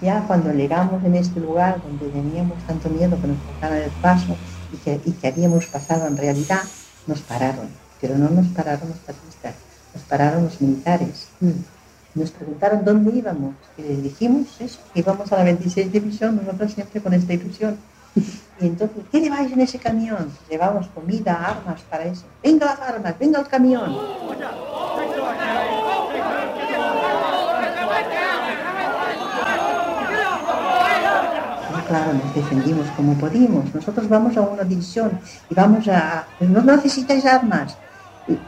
Ya 0.00 0.26
cuando 0.26 0.54
llegamos 0.54 1.04
en 1.04 1.16
este 1.16 1.38
lugar 1.38 1.82
donde 1.82 2.08
teníamos 2.08 2.56
tanto 2.66 2.88
miedo 2.88 3.20
que 3.20 3.26
nos 3.26 3.36
cortaran 3.36 3.82
el 3.82 3.90
paso 4.00 4.34
y 4.72 4.78
que, 4.78 5.02
y 5.04 5.12
que 5.12 5.28
habíamos 5.28 5.66
pasado 5.66 6.06
en 6.06 6.16
realidad, 6.16 6.62
nos 7.06 7.20
pararon. 7.20 7.68
Pero 8.00 8.16
no 8.16 8.30
nos 8.30 8.46
pararon 8.46 8.88
los 8.88 8.98
fascistas, 9.00 9.54
nos 9.94 10.02
pararon 10.04 10.44
los 10.44 10.58
militares. 10.62 11.28
Mm. 11.40 11.50
Nos 12.14 12.30
preguntaron 12.30 12.84
dónde 12.84 13.10
íbamos 13.16 13.54
y 13.78 13.82
les 13.82 14.02
dijimos 14.02 14.60
eso, 14.60 14.80
que 14.92 15.00
íbamos 15.00 15.32
a 15.32 15.36
la 15.36 15.44
26 15.44 15.90
División, 15.90 16.36
nosotros 16.36 16.72
siempre 16.72 17.00
con 17.00 17.14
esta 17.14 17.32
ilusión. 17.32 17.76
Y 18.60 18.66
entonces, 18.66 19.02
¿qué 19.10 19.20
lleváis 19.20 19.50
en 19.50 19.60
ese 19.60 19.78
camión? 19.78 20.30
Llevamos 20.50 20.86
comida, 20.88 21.34
armas 21.34 21.80
para 21.88 22.04
eso. 22.04 22.24
Venga 22.42 22.66
las 22.66 22.80
armas, 22.80 23.18
venga 23.18 23.40
el 23.40 23.48
camión. 23.48 23.96
claro, 31.92 32.14
nos 32.14 32.34
defendimos 32.34 32.86
como 32.96 33.14
pudimos. 33.14 33.74
Nosotros 33.74 34.08
vamos 34.08 34.36
a 34.36 34.40
una 34.40 34.64
división 34.64 35.18
y 35.50 35.54
vamos 35.54 35.86
a... 35.88 36.26
no 36.40 36.62
necesitáis 36.62 37.24
armas. 37.26 37.76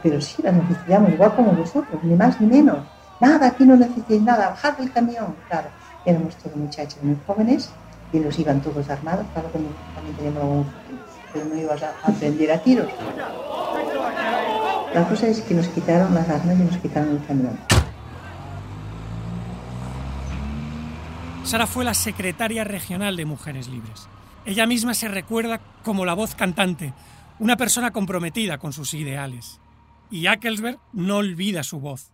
Pero 0.01 0.19
sí, 0.21 0.41
las 0.41 0.53
necesitamos, 0.53 1.11
igual 1.11 1.35
como 1.35 1.51
vosotros, 1.51 2.03
ni 2.03 2.15
más 2.15 2.39
ni 2.41 2.47
menos. 2.47 2.79
Nada, 3.19 3.47
aquí 3.47 3.65
no 3.65 3.75
necesitáis 3.75 4.21
nada, 4.21 4.49
bajad 4.49 4.77
del 4.77 4.91
camión. 4.91 5.35
Claro, 5.47 5.69
éramos 6.05 6.35
todos 6.35 6.55
muchachos 6.55 7.01
muy 7.01 7.17
jóvenes 7.25 7.69
y 8.11 8.19
los 8.19 8.37
iban 8.39 8.61
todos 8.61 8.89
armados, 8.89 9.25
claro 9.33 9.51
que 9.51 9.59
también 9.93 10.15
teníamos 10.15 10.41
algún 10.41 10.65
pero 11.35 11.45
no 11.45 11.57
ibas 11.57 11.83
a 11.83 11.93
aprender 12.03 12.51
a 12.51 12.57
tiros. 12.59 12.87
La 14.93 15.05
cosa 15.09 15.27
es 15.27 15.41
que 15.41 15.53
nos 15.53 15.67
quitaron 15.67 16.15
las 16.15 16.29
armas 16.29 16.57
y 16.57 16.63
nos 16.63 16.77
quitaron 16.77 17.09
el 17.09 17.25
camión. 17.25 17.59
Sara 21.43 21.67
fue 21.67 21.83
la 21.83 21.93
secretaria 21.93 22.63
regional 22.63 23.17
de 23.17 23.25
Mujeres 23.25 23.67
Libres. 23.67 24.07
Ella 24.45 24.65
misma 24.65 24.93
se 24.93 25.09
recuerda 25.09 25.59
como 25.83 26.05
la 26.05 26.13
voz 26.13 26.35
cantante, 26.35 26.93
una 27.39 27.57
persona 27.57 27.91
comprometida 27.91 28.57
con 28.57 28.71
sus 28.71 28.93
ideales. 28.93 29.59
Y 30.09 30.27
Ackelsberg 30.27 30.79
no 30.93 31.17
olvida 31.17 31.63
su 31.63 31.79
voz, 31.79 32.11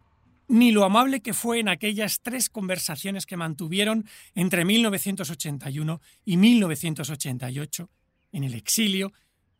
ni 0.51 0.71
lo 0.71 0.83
amable 0.83 1.21
que 1.21 1.33
fue 1.33 1.59
en 1.59 1.69
aquellas 1.69 2.21
tres 2.21 2.49
conversaciones 2.49 3.25
que 3.25 3.37
mantuvieron 3.37 4.05
entre 4.35 4.65
1981 4.65 6.01
y 6.25 6.37
1988, 6.37 7.89
en 8.33 8.43
el 8.43 8.53
exilio 8.53 9.11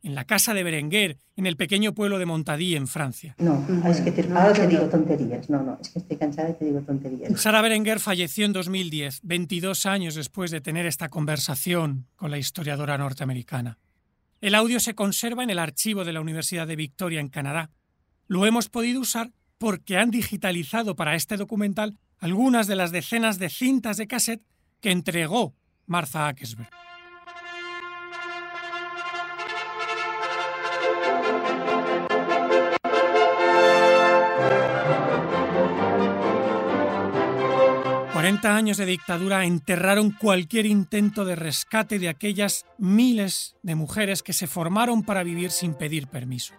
en 0.04 0.16
la 0.16 0.26
casa 0.26 0.54
de 0.54 0.64
Berenguer, 0.64 1.18
en 1.36 1.46
el 1.46 1.58
pequeño 1.58 1.94
pueblo 1.94 2.18
de 2.18 2.26
Montadí, 2.26 2.76
en 2.76 2.88
Francia. 2.88 3.36
No, 3.38 3.66
es 3.88 4.02
que 4.02 4.12
te, 4.12 4.24
ahora 4.34 4.54
te 4.54 4.68
digo 4.68 4.86
tonterías. 4.90 5.50
No, 5.50 5.62
no, 5.62 5.78
es 5.80 5.90
que 5.90 6.00
estoy 6.00 6.18
cansada 6.18 6.50
y 6.50 6.54
te 6.54 6.66
digo 6.66 6.82
tonterías. 6.82 7.40
Sara 7.40 7.62
Berenguer 7.62 8.00
falleció 8.00 8.46
en 8.46 8.54
2010, 8.54 9.20
22 9.24 9.86
años 9.86 10.16
después 10.16 10.52
de 10.52 10.62
tener 10.62 10.86
esta 10.86 11.10
conversación 11.10 12.08
con 12.16 12.32
la 12.32 12.38
historiadora 12.38 12.98
norteamericana. 12.98 13.78
El 14.42 14.56
audio 14.56 14.80
se 14.80 14.96
conserva 14.96 15.44
en 15.44 15.52
el 15.52 15.60
archivo 15.60 16.04
de 16.04 16.14
la 16.14 16.22
Universidad 16.22 16.66
de 16.66 16.76
Victoria, 16.76 17.20
en 17.20 17.28
Canadá. 17.28 17.70
Lo 18.28 18.46
hemos 18.46 18.70
podido 18.70 19.00
usar 19.02 19.32
porque 19.62 19.96
han 19.96 20.10
digitalizado 20.10 20.96
para 20.96 21.14
este 21.14 21.38
documental 21.38 22.00
algunas 22.18 22.66
de 22.66 22.76
las 22.76 22.90
decenas 22.90 23.38
de 23.38 23.48
cintas 23.48 23.96
de 23.98 24.08
cassette 24.08 24.42
que 24.82 24.90
entregó 24.90 25.54
Martha 25.86 26.28
Ackesberg. 26.28 26.68
40 38.14 38.56
años 38.56 38.78
de 38.78 38.88
dictadura 38.88 39.46
enterraron 39.46 40.10
cualquier 40.10 40.66
intento 40.66 41.24
de 41.24 41.36
rescate 41.36 42.00
de 42.00 42.10
aquellas 42.10 42.66
miles 42.80 43.56
de 43.62 43.76
mujeres 43.76 44.24
que 44.24 44.34
se 44.34 44.48
formaron 44.48 45.04
para 45.04 45.22
vivir 45.22 45.52
sin 45.52 45.76
pedir 45.76 46.08
permiso. 46.08 46.56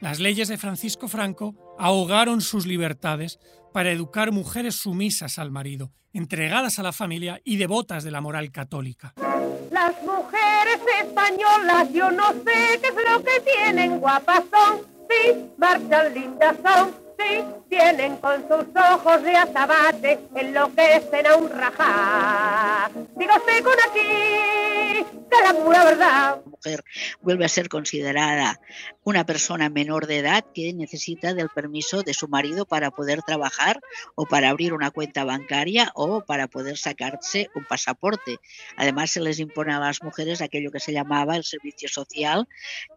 Las 0.00 0.18
leyes 0.18 0.48
de 0.48 0.56
Francisco 0.56 1.08
Franco 1.08 1.54
ahogaron 1.78 2.40
sus 2.40 2.66
libertades 2.66 3.38
para 3.72 3.90
educar 3.90 4.32
mujeres 4.32 4.74
sumisas 4.76 5.38
al 5.38 5.50
marido, 5.50 5.92
entregadas 6.14 6.78
a 6.78 6.82
la 6.82 6.92
familia 6.92 7.40
y 7.44 7.58
devotas 7.58 8.02
de 8.02 8.10
la 8.10 8.22
moral 8.22 8.50
católica. 8.50 9.12
Las 9.70 10.02
mujeres 10.02 10.80
españolas, 11.02 11.92
yo 11.92 12.10
no 12.10 12.32
sé 12.32 12.80
qué 12.80 12.88
es 12.88 13.10
lo 13.10 13.22
que 13.22 13.40
tienen, 13.40 14.00
guapas 14.00 14.42
son, 14.50 14.80
sí, 15.08 15.50
marchan 15.58 16.14
lindas 16.14 16.56
son, 16.64 16.94
sí, 17.18 17.44
tienen 17.68 18.16
con 18.16 18.40
sus 18.48 18.66
ojos 18.74 19.22
de 19.22 19.36
azabate, 19.36 20.18
enloquecen 20.34 21.26
a 21.26 21.36
un 21.36 21.50
rajá. 21.50 22.90
Digo, 23.16 23.32
con 23.62 23.74
aquí, 23.90 25.04
que 25.30 25.42
la 25.46 25.54
pura 25.62 25.84
verdad. 25.84 26.40
Mujer 26.62 26.84
vuelve 27.22 27.46
a 27.46 27.48
ser 27.48 27.70
considerada 27.70 28.60
una 29.02 29.24
persona 29.24 29.70
menor 29.70 30.06
de 30.06 30.18
edad 30.18 30.44
que 30.54 30.74
necesita 30.74 31.32
del 31.32 31.48
permiso 31.48 32.02
de 32.02 32.12
su 32.12 32.28
marido 32.28 32.66
para 32.66 32.90
poder 32.90 33.22
trabajar 33.22 33.80
o 34.14 34.26
para 34.26 34.50
abrir 34.50 34.74
una 34.74 34.90
cuenta 34.90 35.24
bancaria 35.24 35.90
o 35.94 36.22
para 36.22 36.48
poder 36.48 36.76
sacarse 36.76 37.48
un 37.54 37.64
pasaporte. 37.64 38.36
Además, 38.76 39.10
se 39.10 39.20
les 39.20 39.38
impone 39.38 39.72
a 39.72 39.78
las 39.78 40.02
mujeres 40.02 40.42
aquello 40.42 40.70
que 40.70 40.80
se 40.80 40.92
llamaba 40.92 41.34
el 41.34 41.44
servicio 41.44 41.88
social, 41.88 42.46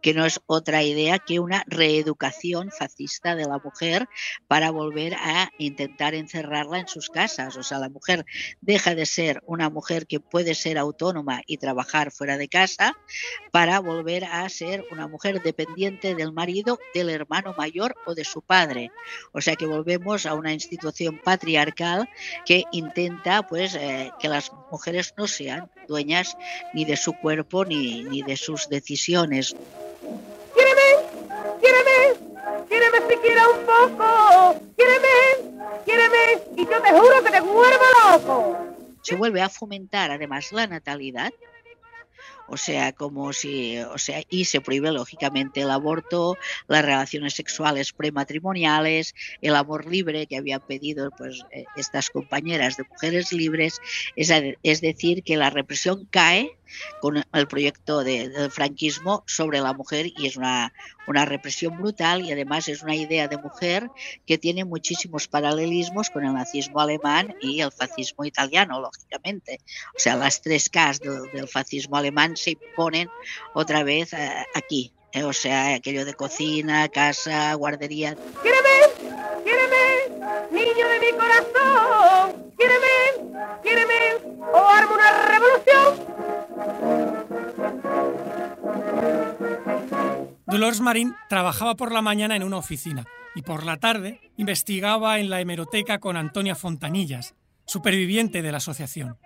que 0.02 0.12
no 0.12 0.26
es 0.26 0.40
otra 0.44 0.82
idea 0.82 1.18
que 1.18 1.40
una 1.40 1.64
reeducación 1.66 2.70
fascista 2.70 3.34
de 3.34 3.46
la 3.46 3.58
mujer 3.64 4.08
para 4.46 4.70
volver 4.72 5.14
a 5.14 5.50
intentar 5.56 6.14
encerrarla 6.14 6.80
en 6.80 6.88
sus 6.88 7.08
casas. 7.08 7.56
O 7.56 7.62
sea, 7.62 7.78
la 7.78 7.88
mujer 7.88 8.26
deja 8.60 8.94
de 8.94 9.06
ser 9.06 9.42
una 9.46 9.70
mujer 9.70 10.06
que 10.06 10.20
puede 10.20 10.54
ser 10.54 10.76
autónoma 10.76 11.40
y 11.46 11.56
trabajar 11.56 12.10
fuera 12.10 12.36
de 12.36 12.48
casa 12.48 12.94
para 13.54 13.78
volver 13.78 14.24
a 14.24 14.48
ser 14.48 14.84
una 14.90 15.06
mujer 15.06 15.40
dependiente 15.40 16.16
del 16.16 16.32
marido, 16.32 16.80
del 16.92 17.08
hermano 17.08 17.54
mayor 17.56 17.94
o 18.04 18.12
de 18.12 18.24
su 18.24 18.42
padre. 18.42 18.90
O 19.30 19.40
sea 19.40 19.54
que 19.54 19.64
volvemos 19.64 20.26
a 20.26 20.34
una 20.34 20.52
institución 20.52 21.20
patriarcal 21.22 22.08
que 22.44 22.64
intenta 22.72 23.46
pues 23.46 23.76
eh, 23.76 24.10
que 24.18 24.28
las 24.28 24.50
mujeres 24.72 25.14
no 25.16 25.28
sean 25.28 25.70
dueñas 25.86 26.36
ni 26.72 26.84
de 26.84 26.96
su 26.96 27.12
cuerpo 27.12 27.64
ni, 27.64 28.02
ni 28.02 28.22
de 28.22 28.36
sus 28.36 28.68
decisiones. 28.68 29.54
Quiereme 32.68 33.06
siquiera 33.08 33.48
un 33.50 33.64
poco. 33.64 34.60
Quiereme, 34.76 35.62
quiereme. 35.84 36.42
Y 36.56 36.64
yo 36.64 36.82
te 36.82 36.90
juro 36.90 37.22
que 37.22 37.30
te 37.30 37.40
vuelvo 37.40 37.84
loco. 38.10 38.58
Se 39.02 39.14
vuelve 39.14 39.42
a 39.42 39.48
fomentar 39.48 40.10
además 40.10 40.50
la 40.50 40.66
natalidad 40.66 41.32
o 42.46 42.56
sea, 42.56 42.92
como 42.92 43.32
si, 43.32 43.78
o 43.78 43.98
sea, 43.98 44.22
y 44.28 44.44
se 44.44 44.60
prohíbe 44.60 44.92
lógicamente 44.92 45.62
el 45.62 45.70
aborto, 45.70 46.36
las 46.66 46.84
relaciones 46.84 47.34
sexuales 47.34 47.92
prematrimoniales, 47.92 49.14
el 49.40 49.56
amor 49.56 49.86
libre 49.86 50.26
que 50.26 50.36
habían 50.36 50.60
pedido 50.60 51.10
pues 51.16 51.46
eh, 51.50 51.64
estas 51.76 52.10
compañeras 52.10 52.76
de 52.76 52.84
mujeres 52.90 53.32
libres, 53.32 53.80
es, 54.16 54.30
es 54.62 54.80
decir, 54.80 55.22
que 55.22 55.36
la 55.36 55.50
represión 55.50 56.06
cae 56.10 56.58
con 57.00 57.22
el 57.32 57.46
proyecto 57.46 58.02
del 58.04 58.50
franquismo 58.50 59.24
sobre 59.26 59.60
la 59.60 59.72
mujer 59.72 60.06
y 60.16 60.26
es 60.26 60.36
una, 60.36 60.72
una 61.06 61.24
represión 61.24 61.76
brutal 61.78 62.22
y 62.22 62.32
además 62.32 62.68
es 62.68 62.82
una 62.82 62.94
idea 62.94 63.28
de 63.28 63.38
mujer 63.38 63.90
que 64.26 64.38
tiene 64.38 64.64
muchísimos 64.64 65.28
paralelismos 65.28 66.10
con 66.10 66.24
el 66.24 66.34
nazismo 66.34 66.80
alemán 66.80 67.34
y 67.40 67.60
el 67.60 67.72
fascismo 67.72 68.24
italiano, 68.24 68.80
lógicamente. 68.80 69.60
O 69.94 69.98
sea, 69.98 70.16
las 70.16 70.42
tres 70.42 70.68
Ks 70.68 71.00
del, 71.00 71.48
fascismo 71.48 71.96
alemán 71.96 72.36
se 72.36 72.52
imponen 72.52 73.08
otra 73.52 73.82
vez 73.82 74.12
eh, 74.12 74.46
aquí. 74.54 74.92
Eh, 75.12 75.22
o 75.22 75.32
sea, 75.32 75.74
aquello 75.74 76.04
de 76.04 76.14
cocina, 76.14 76.88
casa, 76.88 77.54
guardería. 77.54 78.16
¡Quíreme! 78.42 79.44
¡Quíreme! 79.44 79.84
¡Niño 80.50 80.88
de 80.88 80.98
mi 81.00 81.12
corazón! 81.12 82.52
¡Quíreme! 82.58 83.60
¡Quíreme! 83.62 84.16
¡O 84.52 84.58
armo 84.58 84.94
una 84.94 85.28
revolución! 85.28 86.13
Dolores 90.46 90.80
Marín 90.80 91.14
trabajaba 91.28 91.74
por 91.74 91.90
la 91.90 92.00
mañana 92.00 92.36
en 92.36 92.44
una 92.44 92.58
oficina 92.58 93.04
y 93.34 93.42
por 93.42 93.64
la 93.64 93.78
tarde 93.78 94.20
investigaba 94.36 95.18
en 95.18 95.28
la 95.28 95.40
hemeroteca 95.40 95.98
con 95.98 96.16
Antonia 96.16 96.54
Fontanillas, 96.54 97.34
superviviente 97.66 98.40
de 98.40 98.52
la 98.52 98.58
asociación. 98.58 99.18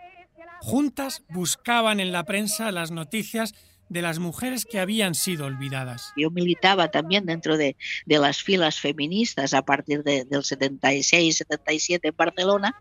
Juntas 0.61 1.24
buscaban 1.29 2.01
en 2.01 2.12
la 2.12 2.24
prensa 2.24 2.72
las 2.72 2.90
noticias 2.90 3.55
de 3.88 4.03
las 4.03 4.18
mujeres 4.18 4.64
que 4.64 4.81
habían 4.81 5.14
sido 5.14 5.46
olvidadas. 5.46 6.12
Yo 6.16 6.31
militaba 6.31 6.90
también 6.90 7.27
dentro 7.27 7.57
de, 7.57 7.77
las 8.07 8.42
filas 8.42 8.81
feministas 8.81 9.55
a 9.55 9.62
partir 9.62 10.03
del 10.03 10.44
76, 10.44 11.37
77 11.37 12.09
en 12.09 12.16
Barcelona 12.16 12.74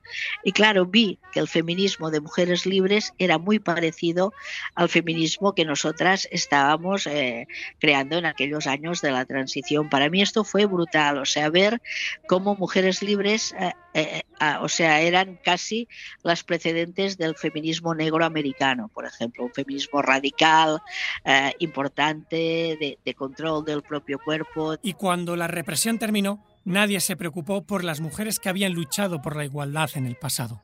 y 0.43 0.52
claro, 0.52 0.86
vi 0.86 1.20
que 1.32 1.39
el 1.39 1.48
feminismo 1.48 2.12
de 2.12 2.22
mujeres 2.22 2.65
libres 2.65 3.13
era 3.17 3.38
muy 3.38 3.60
parecido 3.60 4.34
al 4.76 4.89
feminismo 4.89 5.54
que 5.54 5.65
nosotras 5.65 6.28
estábamos 6.32 7.08
eh, 7.08 7.48
creando 7.80 8.17
en 8.17 8.26
aquellos 8.26 8.67
años 8.67 9.02
de 9.02 9.12
la 9.12 9.26
transición. 9.26 9.89
Para 9.89 10.10
mí 10.10 10.22
esto 10.22 10.43
fue 10.43 10.65
brutal, 10.65 11.17
o 11.20 11.26
sea, 11.26 11.50
ver 11.50 11.82
cómo 12.28 12.56
mujeres 12.56 13.02
libres 13.02 13.54
eh, 13.60 13.72
eh, 13.99 14.23
ah, 14.39 14.60
o 14.62 14.69
sea, 14.69 15.01
eran 15.01 15.39
casi 15.43 15.88
las 16.21 16.43
precedentes 16.43 17.17
del 17.17 17.36
feminismo 17.36 17.95
negro 17.95 18.23
americano, 18.23 18.89
por 18.93 19.05
ejemplo, 19.05 19.43
un 19.43 19.51
feminismo 19.51 20.03
radical, 20.03 20.83
eh, 21.25 21.53
importante, 21.57 22.36
de, 22.79 22.99
de 23.03 23.13
control 23.15 23.65
del 23.65 23.81
propio 23.81 24.19
cuerpo. 24.19 24.75
Y 24.83 24.93
cuando 24.93 25.36
la 25.36 25.47
represión 25.47 25.97
terminó, 25.97 26.45
nadie 26.63 26.99
se 26.99 27.15
preocupó 27.15 27.65
por 27.65 27.83
las 27.83 27.99
mujeres 27.99 28.39
que 28.39 28.49
habían 28.49 28.73
luchado 28.73 29.19
por 29.23 29.36
la 29.36 29.45
igualdad 29.45 29.89
en 29.95 30.05
el 30.05 30.15
pasado. 30.15 30.62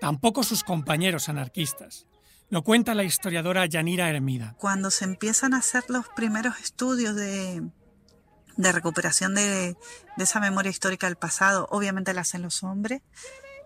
Tampoco 0.00 0.42
sus 0.42 0.64
compañeros 0.64 1.28
anarquistas. 1.28 2.08
Lo 2.50 2.62
cuenta 2.62 2.94
la 2.96 3.04
historiadora 3.04 3.66
Yanira 3.66 4.10
Hermida. 4.10 4.56
Cuando 4.58 4.90
se 4.90 5.04
empiezan 5.04 5.54
a 5.54 5.58
hacer 5.58 5.84
los 5.88 6.08
primeros 6.08 6.58
estudios 6.58 7.14
de, 7.14 7.62
de 8.56 8.72
recuperación 8.72 9.34
de, 9.34 9.76
esa 10.18 10.40
memoria 10.40 10.70
histórica 10.70 11.06
del 11.06 11.16
pasado, 11.16 11.68
obviamente 11.70 12.14
la 12.14 12.22
hacen 12.22 12.42
los 12.42 12.62
hombres, 12.62 13.02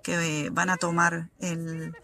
que 0.03 0.49
van 0.51 0.71
a 0.71 0.77
tomar 0.77 1.29
el, 1.41 1.95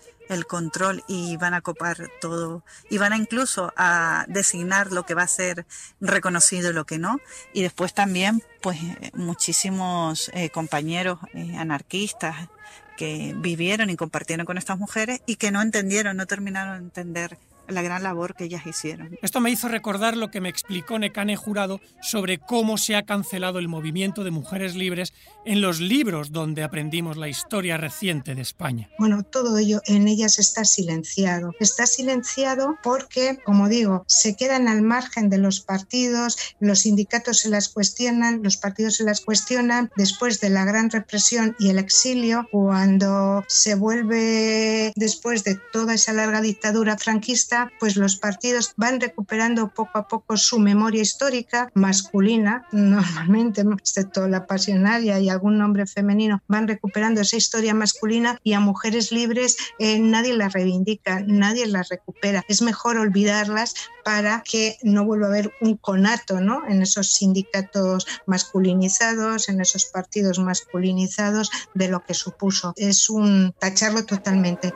control 0.49 1.05
y 1.07 1.37
van 1.37 1.55
a 1.55 1.61
copar 1.61 2.11
todo. 2.21 2.65
Y 2.91 2.99
van 2.99 3.13
a 3.13 3.17
incluso 3.17 3.73
a 3.77 4.25
designar 4.29 4.91
lo 4.91 5.05
que 5.05 5.15
va 5.15 5.23
a 5.23 5.29
ser 5.29 5.67
reconocido 6.01 6.71
y 6.71 6.75
lo 6.75 6.87
que 6.87 6.99
no. 6.99 7.19
Y 7.53 7.63
después 7.63 7.95
también 7.95 8.43
pues 8.61 8.79
muchísimos 9.13 10.31
eh, 10.35 10.51
compañeros 10.51 11.19
eh, 11.35 11.57
anarquistas 11.57 12.49
que 12.97 13.35
vivieron 13.37 13.91
y 13.91 13.97
compartieron 13.97 14.47
con 14.47 14.59
estas 14.59 14.79
mujeres 14.79 15.21
y 15.27 15.37
que 15.37 15.51
no 15.51 15.61
entendieron, 15.63 16.17
no 16.17 16.27
terminaron 16.27 16.79
de 16.79 16.85
entender 16.85 17.39
la 17.69 17.83
gran 17.83 18.03
labor 18.03 18.35
que 18.35 18.45
ellas 18.45 18.67
hicieron. 18.67 19.17
Esto 19.23 19.41
me 19.41 19.51
hizo 19.51 19.69
recordar 19.69 20.17
lo 20.17 20.31
que 20.31 20.41
me 20.41 20.49
explicó 20.49 20.99
Necane 20.99 21.37
Jurado 21.37 21.81
sobre 22.03 22.39
cómo 22.39 22.79
se 22.79 22.97
ha 22.97 23.05
cancelado 23.05 23.59
el 23.59 23.69
movimiento 23.69 24.25
de 24.25 24.31
mujeres 24.31 24.75
libres 24.75 25.13
en 25.45 25.61
los 25.61 25.81
libros 25.81 26.33
donde 26.33 26.63
aprendimos 26.63 27.17
la 27.17 27.29
historia 27.29 27.77
reciente 27.77 28.35
de 28.35 28.43
España. 28.43 28.89
Bueno, 28.99 29.23
todo 29.23 29.59
ello 29.59 29.81
en 29.87 30.09
ellas 30.09 30.39
está 30.39 30.65
silenciado. 30.65 31.53
Está 31.61 31.87
silenciado 31.87 32.77
porque, 32.83 33.39
como 33.45 33.69
digo, 33.69 34.05
se 34.09 34.37
quedan 34.37 34.69
al 34.69 34.83
margen 34.83 35.31
de 35.31 35.39
los 35.39 35.61
partidos, 35.61 36.37
los 36.61 36.81
sindicatos 36.81 37.41
se 37.41 37.49
las 37.49 37.69
cuestionan, 37.69 38.43
los 38.43 38.57
partidos 38.57 38.97
se 38.97 39.05
las 39.05 39.21
cuestionan 39.21 39.91
después 39.97 40.41
de 40.41 40.51
la 40.51 40.65
gran 40.65 40.91
represión 40.91 41.57
y 41.59 41.71
el 41.71 41.79
exilio, 41.79 42.49
cuando 42.51 43.45
se 43.49 43.75
vuelve 43.75 44.93
después 44.97 45.45
de 45.45 45.59
toda 45.73 45.95
esa 45.95 46.13
larga 46.13 46.41
dictadura 46.41 46.97
franquista 46.99 47.54
pues 47.79 47.97
los 47.97 48.17
partidos 48.17 48.73
van 48.77 49.01
recuperando 49.01 49.69
poco 49.69 49.99
a 49.99 50.09
poco 50.09 50.37
su 50.37 50.59
memoria 50.59 51.03
histórica 51.03 51.71
masculina, 51.75 52.67
normalmente, 52.73 53.63
excepto 53.79 54.29
la 54.29 54.47
pasionaria 54.47 55.19
y 55.21 55.29
algún 55.29 55.59
nombre 55.59 55.87
femenino, 55.87 56.43
van 56.49 56.69
recuperando 56.69 57.21
esa 57.21 57.37
historia 57.37 57.75
masculina 57.75 58.39
y 58.43 58.53
a 58.55 58.61
mujeres 58.61 59.13
libres 59.13 59.57
eh, 59.79 59.99
nadie 59.99 60.35
las 60.35 60.53
reivindica, 60.53 61.21
nadie 61.27 61.67
las 61.67 61.89
recupera. 61.89 62.45
Es 62.49 62.63
mejor 62.63 62.97
olvidarlas 62.97 63.75
para 64.05 64.43
que 64.43 64.77
no 64.83 65.05
vuelva 65.05 65.27
a 65.27 65.31
haber 65.31 65.53
un 65.61 65.77
conato 65.77 66.41
¿no? 66.41 66.63
en 66.69 66.83
esos 66.83 67.15
sindicatos 67.15 68.07
masculinizados, 68.27 69.49
en 69.49 69.61
esos 69.61 69.87
partidos 69.87 70.39
masculinizados 70.39 71.51
de 71.75 71.89
lo 71.89 72.05
que 72.05 72.15
supuso. 72.15 72.75
Es 72.77 73.11
un 73.11 73.55
tacharlo 73.59 74.05
totalmente. 74.05 74.73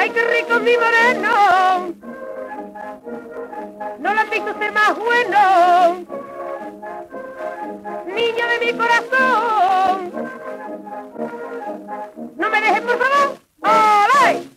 ¡Ay, 0.00 0.08
qué 0.12 0.24
rico 0.24 0.58
mi 0.60 0.74
moreno! 0.78 1.94
No 3.98 4.14
lo 4.14 4.20
has 4.20 4.30
visto 4.30 4.58
ser 4.58 4.72
más 4.72 4.96
bueno. 4.96 6.06
Niño 8.06 8.46
de 8.48 8.58
mi 8.64 8.72
corazón. 8.78 10.10
No 12.34 12.48
me 12.48 12.60
dejes, 12.62 12.80
por 12.80 12.98
favor. 12.98 13.36
¡Olay! 13.60 14.48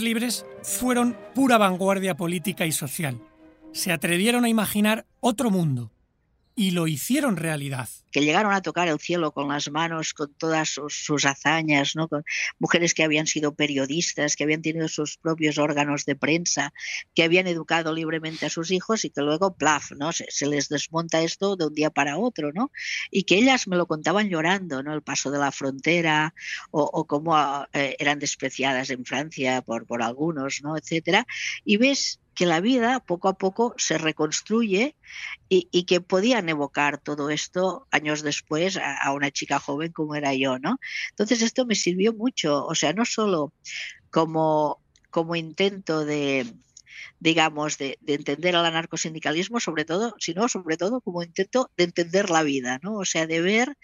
Libres 0.00 0.46
fueron 0.62 1.16
pura 1.34 1.58
vanguardia 1.58 2.16
política 2.16 2.66
y 2.66 2.72
social. 2.72 3.20
Se 3.72 3.92
atrevieron 3.92 4.44
a 4.44 4.48
imaginar 4.48 5.06
otro 5.20 5.50
mundo, 5.50 5.90
y 6.54 6.72
lo 6.72 6.86
hicieron 6.86 7.36
realidad. 7.36 7.88
Que 8.10 8.20
llegaron 8.20 8.52
a 8.52 8.60
tocar 8.60 8.88
el 8.88 8.98
cielo 8.98 9.32
con 9.32 9.48
las 9.48 9.70
manos, 9.70 10.12
con 10.12 10.34
todas 10.34 10.68
sus, 10.68 11.24
hazañas, 11.24 11.96
¿no? 11.96 12.08
Con 12.08 12.24
mujeres 12.58 12.92
que 12.92 13.02
habían 13.02 13.26
sido 13.26 13.54
periodistas, 13.54 14.36
que 14.36 14.44
habían 14.44 14.60
tenido 14.60 14.86
sus 14.88 15.16
propios 15.16 15.56
órganos 15.56 16.04
de 16.04 16.14
prensa, 16.14 16.74
que 17.14 17.22
habían 17.22 17.46
educado 17.46 17.94
libremente 17.94 18.46
a 18.46 18.50
sus 18.50 18.70
hijos 18.70 19.04
y 19.04 19.10
que 19.10 19.22
luego, 19.22 19.56
plaf, 19.56 19.92
¿no? 19.92 20.12
Se, 20.12 20.46
les 20.46 20.68
desmonta 20.68 21.22
esto 21.22 21.56
de 21.56 21.66
un 21.66 21.74
día 21.74 21.90
para 21.90 22.18
otro, 22.18 22.52
¿no? 22.52 22.70
Y 23.10 23.24
que 23.24 23.36
ellas 23.36 23.66
me 23.66 23.76
lo 23.76 23.86
contaban 23.86 24.28
llorando, 24.28 24.82
¿no? 24.82 24.92
El 24.92 25.02
paso 25.02 25.30
de 25.30 25.38
la 25.38 25.52
frontera 25.52 26.34
o, 26.70 26.82
o 26.82 27.06
cómo 27.06 27.66
eh, 27.72 27.96
eran 27.98 28.18
despreciadas 28.18 28.90
en 28.90 29.06
Francia 29.06 29.62
por, 29.62 29.86
por 29.86 30.02
algunos, 30.02 30.60
¿no? 30.62 30.76
Etcétera. 30.76 31.26
Y 31.64 31.78
ves 31.78 32.21
que 32.34 32.46
la 32.46 32.60
vida 32.60 33.00
poco 33.00 33.28
a 33.28 33.34
poco 33.34 33.74
se 33.76 33.98
reconstruye 33.98 34.96
y, 35.48 35.84
que 35.84 36.00
podían 36.00 36.48
evocar 36.48 36.98
todo 36.98 37.28
esto 37.28 37.86
años 37.90 38.22
después 38.22 38.78
a, 38.78 39.12
una 39.12 39.30
chica 39.30 39.58
joven 39.58 39.92
como 39.92 40.14
era 40.14 40.34
yo, 40.34 40.58
¿no? 40.58 40.78
Entonces 41.10 41.42
esto 41.42 41.66
me 41.66 41.74
sirvió 41.74 42.14
mucho, 42.14 42.64
o 42.64 42.74
sea, 42.74 42.94
no 42.94 43.04
solo 43.04 43.52
como, 44.10 44.80
como 45.10 45.36
intento 45.36 46.06
de, 46.06 46.46
digamos, 47.20 47.78
de, 47.78 47.98
entender 48.06 48.54
el 48.54 48.64
anarcosindicalismo, 48.64 49.60
sobre 49.60 49.84
todo, 49.84 50.14
sino 50.18 50.48
sobre 50.48 50.76
todo 50.76 51.00
como 51.02 51.22
intento 51.22 51.70
de 51.76 51.84
entender 51.84 52.30
la 52.30 52.42
vida, 52.42 52.80
¿no? 52.82 52.96
O 52.96 53.04
sea, 53.04 53.26
de 53.26 53.42
ver 53.42 53.76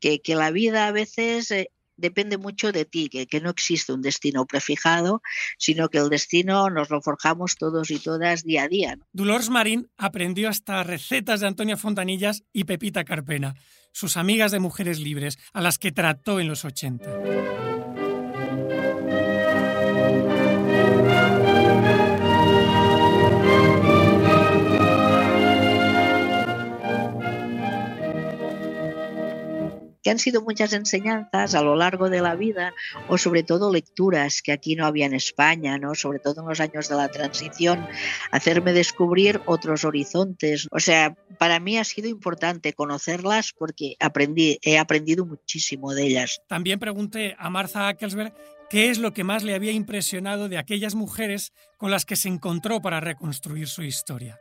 que, 0.00 0.20
que 0.20 0.34
la 0.34 0.50
vida 0.50 0.86
a 0.86 0.92
veces 0.92 1.50
eh, 1.50 1.70
depende 1.96 2.38
mucho 2.38 2.72
de 2.72 2.84
ti, 2.84 3.08
que, 3.08 3.40
no 3.40 3.50
existe 3.50 3.92
un 3.92 4.02
destino 4.02 4.46
prefijado, 4.46 5.22
sino 5.58 5.88
que 5.88 5.98
el 5.98 6.08
destino 6.08 6.70
nos 6.70 6.90
lo 6.90 7.00
forjamos 7.00 7.56
todos 7.56 7.90
y 7.90 7.98
todas 7.98 8.44
día 8.44 8.64
a 8.64 8.68
día. 8.68 8.98
Dolores 9.12 9.50
Marín 9.50 9.90
aprendió 9.96 10.48
hasta 10.48 10.82
recetas 10.82 11.40
de 11.40 11.46
Antonia 11.46 11.76
Fontanillas 11.76 12.44
y 12.52 12.64
Pepita 12.64 13.04
Carpena, 13.04 13.54
sus 13.92 14.16
amigas 14.16 14.52
de 14.52 14.60
mujeres 14.60 14.98
libres, 14.98 15.38
a 15.52 15.60
las 15.60 15.78
que 15.78 15.92
trató 15.92 16.40
en 16.40 16.48
los 16.48 16.64
80. 16.64 17.83
Que 30.04 30.10
han 30.10 30.18
sido 30.18 30.42
muchas 30.42 30.72
enseñanzas 30.74 31.54
a 31.54 31.62
lo 31.62 31.74
largo 31.74 32.10
de 32.10 32.20
la 32.20 32.36
vida 32.36 32.74
o 33.08 33.16
sobre 33.16 33.42
todo 33.42 33.72
lecturas 33.72 34.42
que 34.42 34.52
aquí 34.52 34.76
no 34.76 34.86
había 34.86 35.06
en 35.06 35.14
España, 35.14 35.78
¿no? 35.78 35.94
sobre 35.94 36.18
todo 36.18 36.42
en 36.42 36.48
los 36.48 36.60
años 36.60 36.88
de 36.88 36.96
la 36.96 37.08
transición, 37.08 37.86
hacerme 38.30 38.74
descubrir 38.74 39.40
otros 39.46 39.84
horizontes. 39.84 40.68
O 40.70 40.78
sea, 40.78 41.16
para 41.38 41.58
mí 41.58 41.78
ha 41.78 41.84
sido 41.84 42.06
importante 42.08 42.74
conocerlas 42.74 43.52
porque 43.56 43.96
aprendí, 43.98 44.58
he 44.62 44.78
aprendido 44.78 45.24
muchísimo 45.24 45.94
de 45.94 46.04
ellas. 46.04 46.42
También 46.48 46.78
pregunté 46.78 47.34
a 47.38 47.48
Martha 47.48 47.88
Ackelsberg 47.88 48.34
qué 48.68 48.90
es 48.90 48.98
lo 48.98 49.14
que 49.14 49.24
más 49.24 49.42
le 49.42 49.54
había 49.54 49.72
impresionado 49.72 50.50
de 50.50 50.58
aquellas 50.58 50.94
mujeres 50.94 51.54
con 51.78 51.90
las 51.90 52.04
que 52.04 52.16
se 52.16 52.28
encontró 52.28 52.82
para 52.82 53.00
reconstruir 53.00 53.68
su 53.68 53.82
historia. 53.82 54.38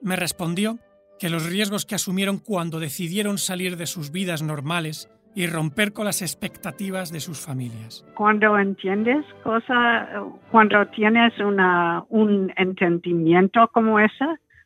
Me 0.00 0.14
respondió 0.14 0.78
que 1.18 1.30
los 1.30 1.48
riesgos 1.48 1.86
que 1.86 1.94
asumieron 1.94 2.38
cuando 2.38 2.80
decidieron 2.80 3.38
salir 3.38 3.76
de 3.76 3.86
sus 3.86 4.12
vidas 4.12 4.42
normales 4.42 5.08
y 5.34 5.46
romper 5.46 5.92
con 5.92 6.06
las 6.06 6.22
expectativas 6.22 7.12
de 7.12 7.20
sus 7.20 7.44
familias. 7.44 8.04
Cuando 8.14 8.58
entiendes 8.58 9.24
cosas, 9.42 10.08
cuando 10.50 10.86
tienes 10.86 11.38
una, 11.38 12.04
un 12.08 12.52
entendimiento 12.56 13.68
como 13.72 14.00
ese, 14.00 14.24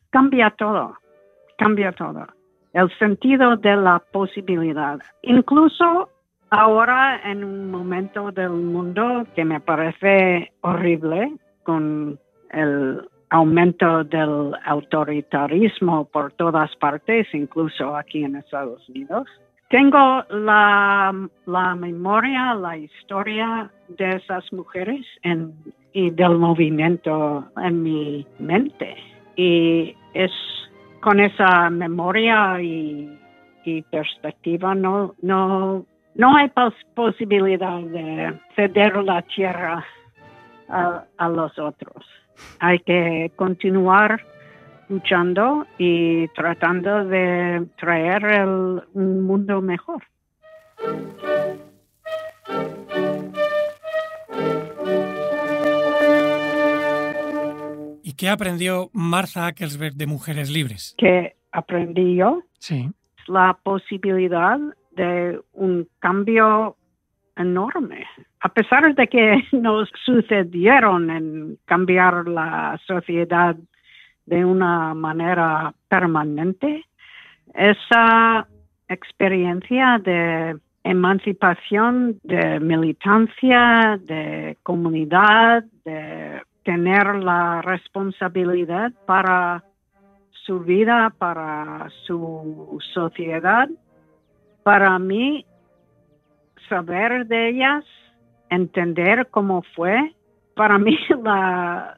cambia 0.09 0.53
todo, 0.57 0.97
cambia 1.57 1.91
todo. 1.91 2.25
El 2.73 2.89
sentido 2.97 3.57
de 3.57 3.75
la 3.75 3.99
posibilidad. 4.13 4.97
Incluso 5.23 6.09
ahora 6.51 7.19
en 7.29 7.43
un 7.43 7.69
momento 7.69 8.31
del 8.31 8.51
mundo 8.51 9.25
que 9.35 9.43
me 9.43 9.59
parece 9.59 10.53
horrible 10.61 11.33
con 11.63 12.17
el 12.51 13.09
aumento 13.31 14.03
del 14.03 14.53
autoritarismo 14.65 16.05
por 16.05 16.33
todas 16.33 16.75
partes, 16.75 17.27
incluso 17.33 17.95
aquí 17.95 18.25
en 18.25 18.35
Estados 18.35 18.87
Unidos. 18.89 19.27
Tengo 19.69 20.23
la, 20.29 21.13
memoria, 21.77 22.53
la 22.55 22.77
historia 22.77 23.71
de 23.87 24.17
esas 24.17 24.51
mujeres 24.51 25.05
y 25.93 26.09
del 26.09 26.37
movimiento 26.37 27.45
en 27.55 27.81
mi 27.81 28.27
mente. 28.37 28.97
Y 29.37 29.95
es 30.13 30.31
con 30.99 31.21
esa 31.21 31.69
memoria 31.69 32.61
y, 32.61 33.17
perspectiva 33.89 34.75
no, 34.75 35.15
no, 35.21 35.85
no 36.15 36.35
hay 36.35 36.51
posibilidad 36.95 37.79
de 37.79 38.37
ceder 38.55 38.97
la 38.97 39.21
tierra 39.21 39.85
a 40.67 41.29
los 41.29 41.57
otros 41.57 42.03
hay 42.59 42.79
que 42.79 43.31
continuar 43.35 44.25
luchando 44.89 45.65
y 45.77 46.27
tratando 46.29 47.05
de 47.05 47.65
traer 47.77 48.45
un 48.93 49.21
mundo 49.21 49.61
mejor. 49.61 50.03
¿Y 58.03 58.13
qué 58.13 58.29
aprendió 58.29 58.89
Martha 58.91 59.47
Ackelsberg 59.47 59.93
de 59.93 60.07
Mujeres 60.07 60.49
Libres? 60.49 60.95
¿Qué 60.97 61.35
aprendí 61.51 62.17
yo? 62.17 62.41
Sí. 62.59 62.89
La 63.27 63.57
posibilidad 63.63 64.59
de 64.91 65.39
un 65.53 65.87
cambio 65.99 66.75
enorme. 67.35 68.05
A 68.41 68.49
pesar 68.49 68.93
de 68.95 69.07
que 69.07 69.43
nos 69.51 69.89
sucedieron 70.05 71.09
en 71.09 71.57
cambiar 71.65 72.27
la 72.27 72.79
sociedad 72.85 73.55
de 74.25 74.45
una 74.45 74.93
manera 74.93 75.73
permanente, 75.87 76.85
esa 77.53 78.47
experiencia 78.87 79.99
de 80.03 80.57
emancipación, 80.83 82.19
de 82.23 82.59
militancia, 82.59 83.99
de 84.01 84.57
comunidad, 84.63 85.63
de 85.85 86.41
tener 86.63 87.15
la 87.15 87.61
responsabilidad 87.61 88.91
para 89.05 89.63
su 90.31 90.59
vida, 90.59 91.13
para 91.17 91.87
su 92.05 92.79
sociedad, 92.93 93.69
para 94.63 94.97
mí 94.99 95.45
saber 96.71 97.27
de 97.27 97.49
ellas, 97.49 97.83
entender 98.49 99.27
cómo 99.29 99.61
fue, 99.75 100.15
para 100.55 100.77
mí 100.77 100.97
la, 101.23 101.97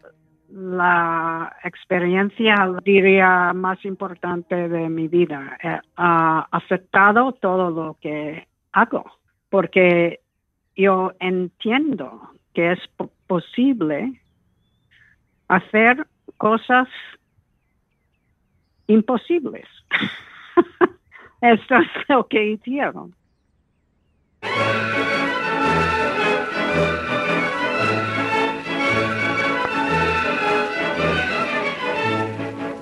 la 0.49 1.55
experiencia, 1.63 2.55
diría, 2.83 3.53
más 3.53 3.85
importante 3.85 4.67
de 4.67 4.89
mi 4.89 5.07
vida. 5.07 5.57
Eh, 5.61 5.79
ha 5.97 6.47
afectado 6.51 7.33
todo 7.33 7.69
lo 7.69 7.97
que 8.01 8.47
hago, 8.71 9.05
porque 9.49 10.21
yo 10.75 11.13
entiendo 11.19 12.31
que 12.55 12.71
es 12.71 12.79
posible 13.27 14.19
hacer 15.49 16.07
cosas 16.37 16.87
imposibles. 18.87 19.67
Esto 21.41 21.75
es 21.75 22.09
lo 22.09 22.27
que 22.27 22.43
hicieron. 22.53 23.13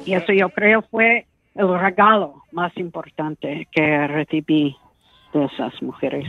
Y 0.06 0.14
eso 0.14 0.34
yo 0.34 0.50
creo 0.50 0.82
fue 0.82 1.26
el 1.56 1.80
regalo 1.80 2.44
más 2.52 2.76
importante 2.76 3.68
que 3.72 4.08
recibí 4.08 4.76
de 5.34 5.46
esas 5.46 5.82
mujeres. 5.82 6.26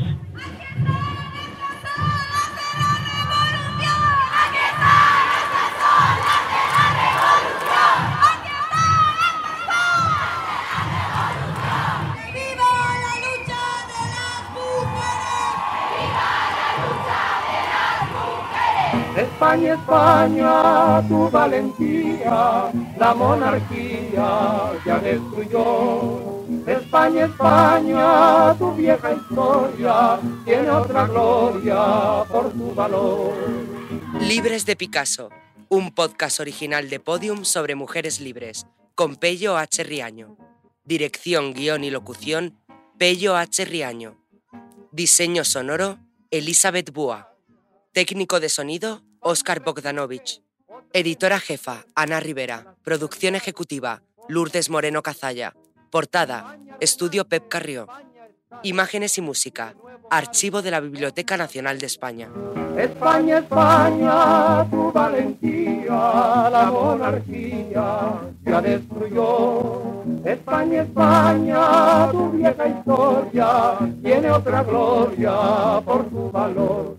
España, 19.43 19.75
España, 19.75 21.09
tu 21.09 21.29
valentía, 21.29 22.71
la 22.97 23.13
monarquía 23.13 24.71
ya 24.87 25.01
destruyó. 25.01 26.45
España, 26.65 27.25
España, 27.25 28.57
tu 28.57 28.73
vieja 28.73 29.15
historia 29.15 30.21
tiene 30.45 30.71
otra 30.71 31.09
gloria 31.09 32.23
por 32.31 32.53
tu 32.53 32.73
valor. 32.73 33.35
Libres 34.21 34.65
de 34.65 34.77
Picasso, 34.77 35.31
un 35.69 35.91
podcast 35.91 36.39
original 36.39 36.89
de 36.89 37.01
Podium 37.01 37.45
sobre 37.45 37.75
mujeres 37.75 38.21
libres, 38.21 38.69
con 38.95 39.17
Pello 39.17 39.57
H. 39.57 39.83
Riaño. 39.83 40.37
Dirección, 40.85 41.53
guion 41.53 41.83
y 41.83 41.91
locución, 41.91 42.61
Pello 42.97 43.35
H. 43.35 43.65
Riaño. 43.65 44.23
Diseño 44.93 45.43
sonoro, 45.43 45.99
Elizabeth 46.31 46.93
Búa. 46.93 47.35
Técnico 47.93 48.39
de 48.39 48.49
sonido, 48.49 49.03
Oscar 49.25 49.63
Bogdanovich. 49.63 50.43
Editora 50.93 51.39
jefa, 51.39 51.85
Ana 51.95 52.19
Rivera. 52.19 52.75
Producción 52.83 53.37
ejecutiva, 53.37 54.03
Lourdes 54.29 54.69
Moreno 54.69 55.01
Cazalla. 55.01 55.55
Portada, 55.91 56.59
Estudio 56.81 57.25
Pep 57.29 57.47
Carrió. 57.49 57.87
Imágenes 58.65 59.17
y 59.19 59.21
música, 59.21 59.75
Archivo 60.11 60.61
de 60.61 60.73
la 60.73 60.81
Biblioteca 60.81 61.37
Nacional 61.37 61.79
de 61.79 61.87
España. 61.87 62.29
España, 62.77 63.39
España, 63.39 64.69
tu 64.69 64.91
valentía, 64.91 66.51
la 66.51 66.71
monarquía 66.73 68.21
ya 68.45 68.61
destruyó. 68.61 70.03
España, 70.25 70.83
España, 70.83 72.11
tu 72.11 72.33
vieja 72.33 72.69
historia 72.69 73.79
tiene 74.03 74.31
otra 74.33 74.63
gloria 74.65 75.81
por 75.85 76.11
su 76.11 76.31
valor. 76.33 76.97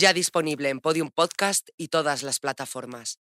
Ya 0.00 0.14
disponible 0.14 0.70
en 0.70 0.80
Podium 0.80 1.10
Podcast 1.10 1.68
y 1.76 1.88
todas 1.88 2.22
las 2.22 2.40
plataformas. 2.40 3.18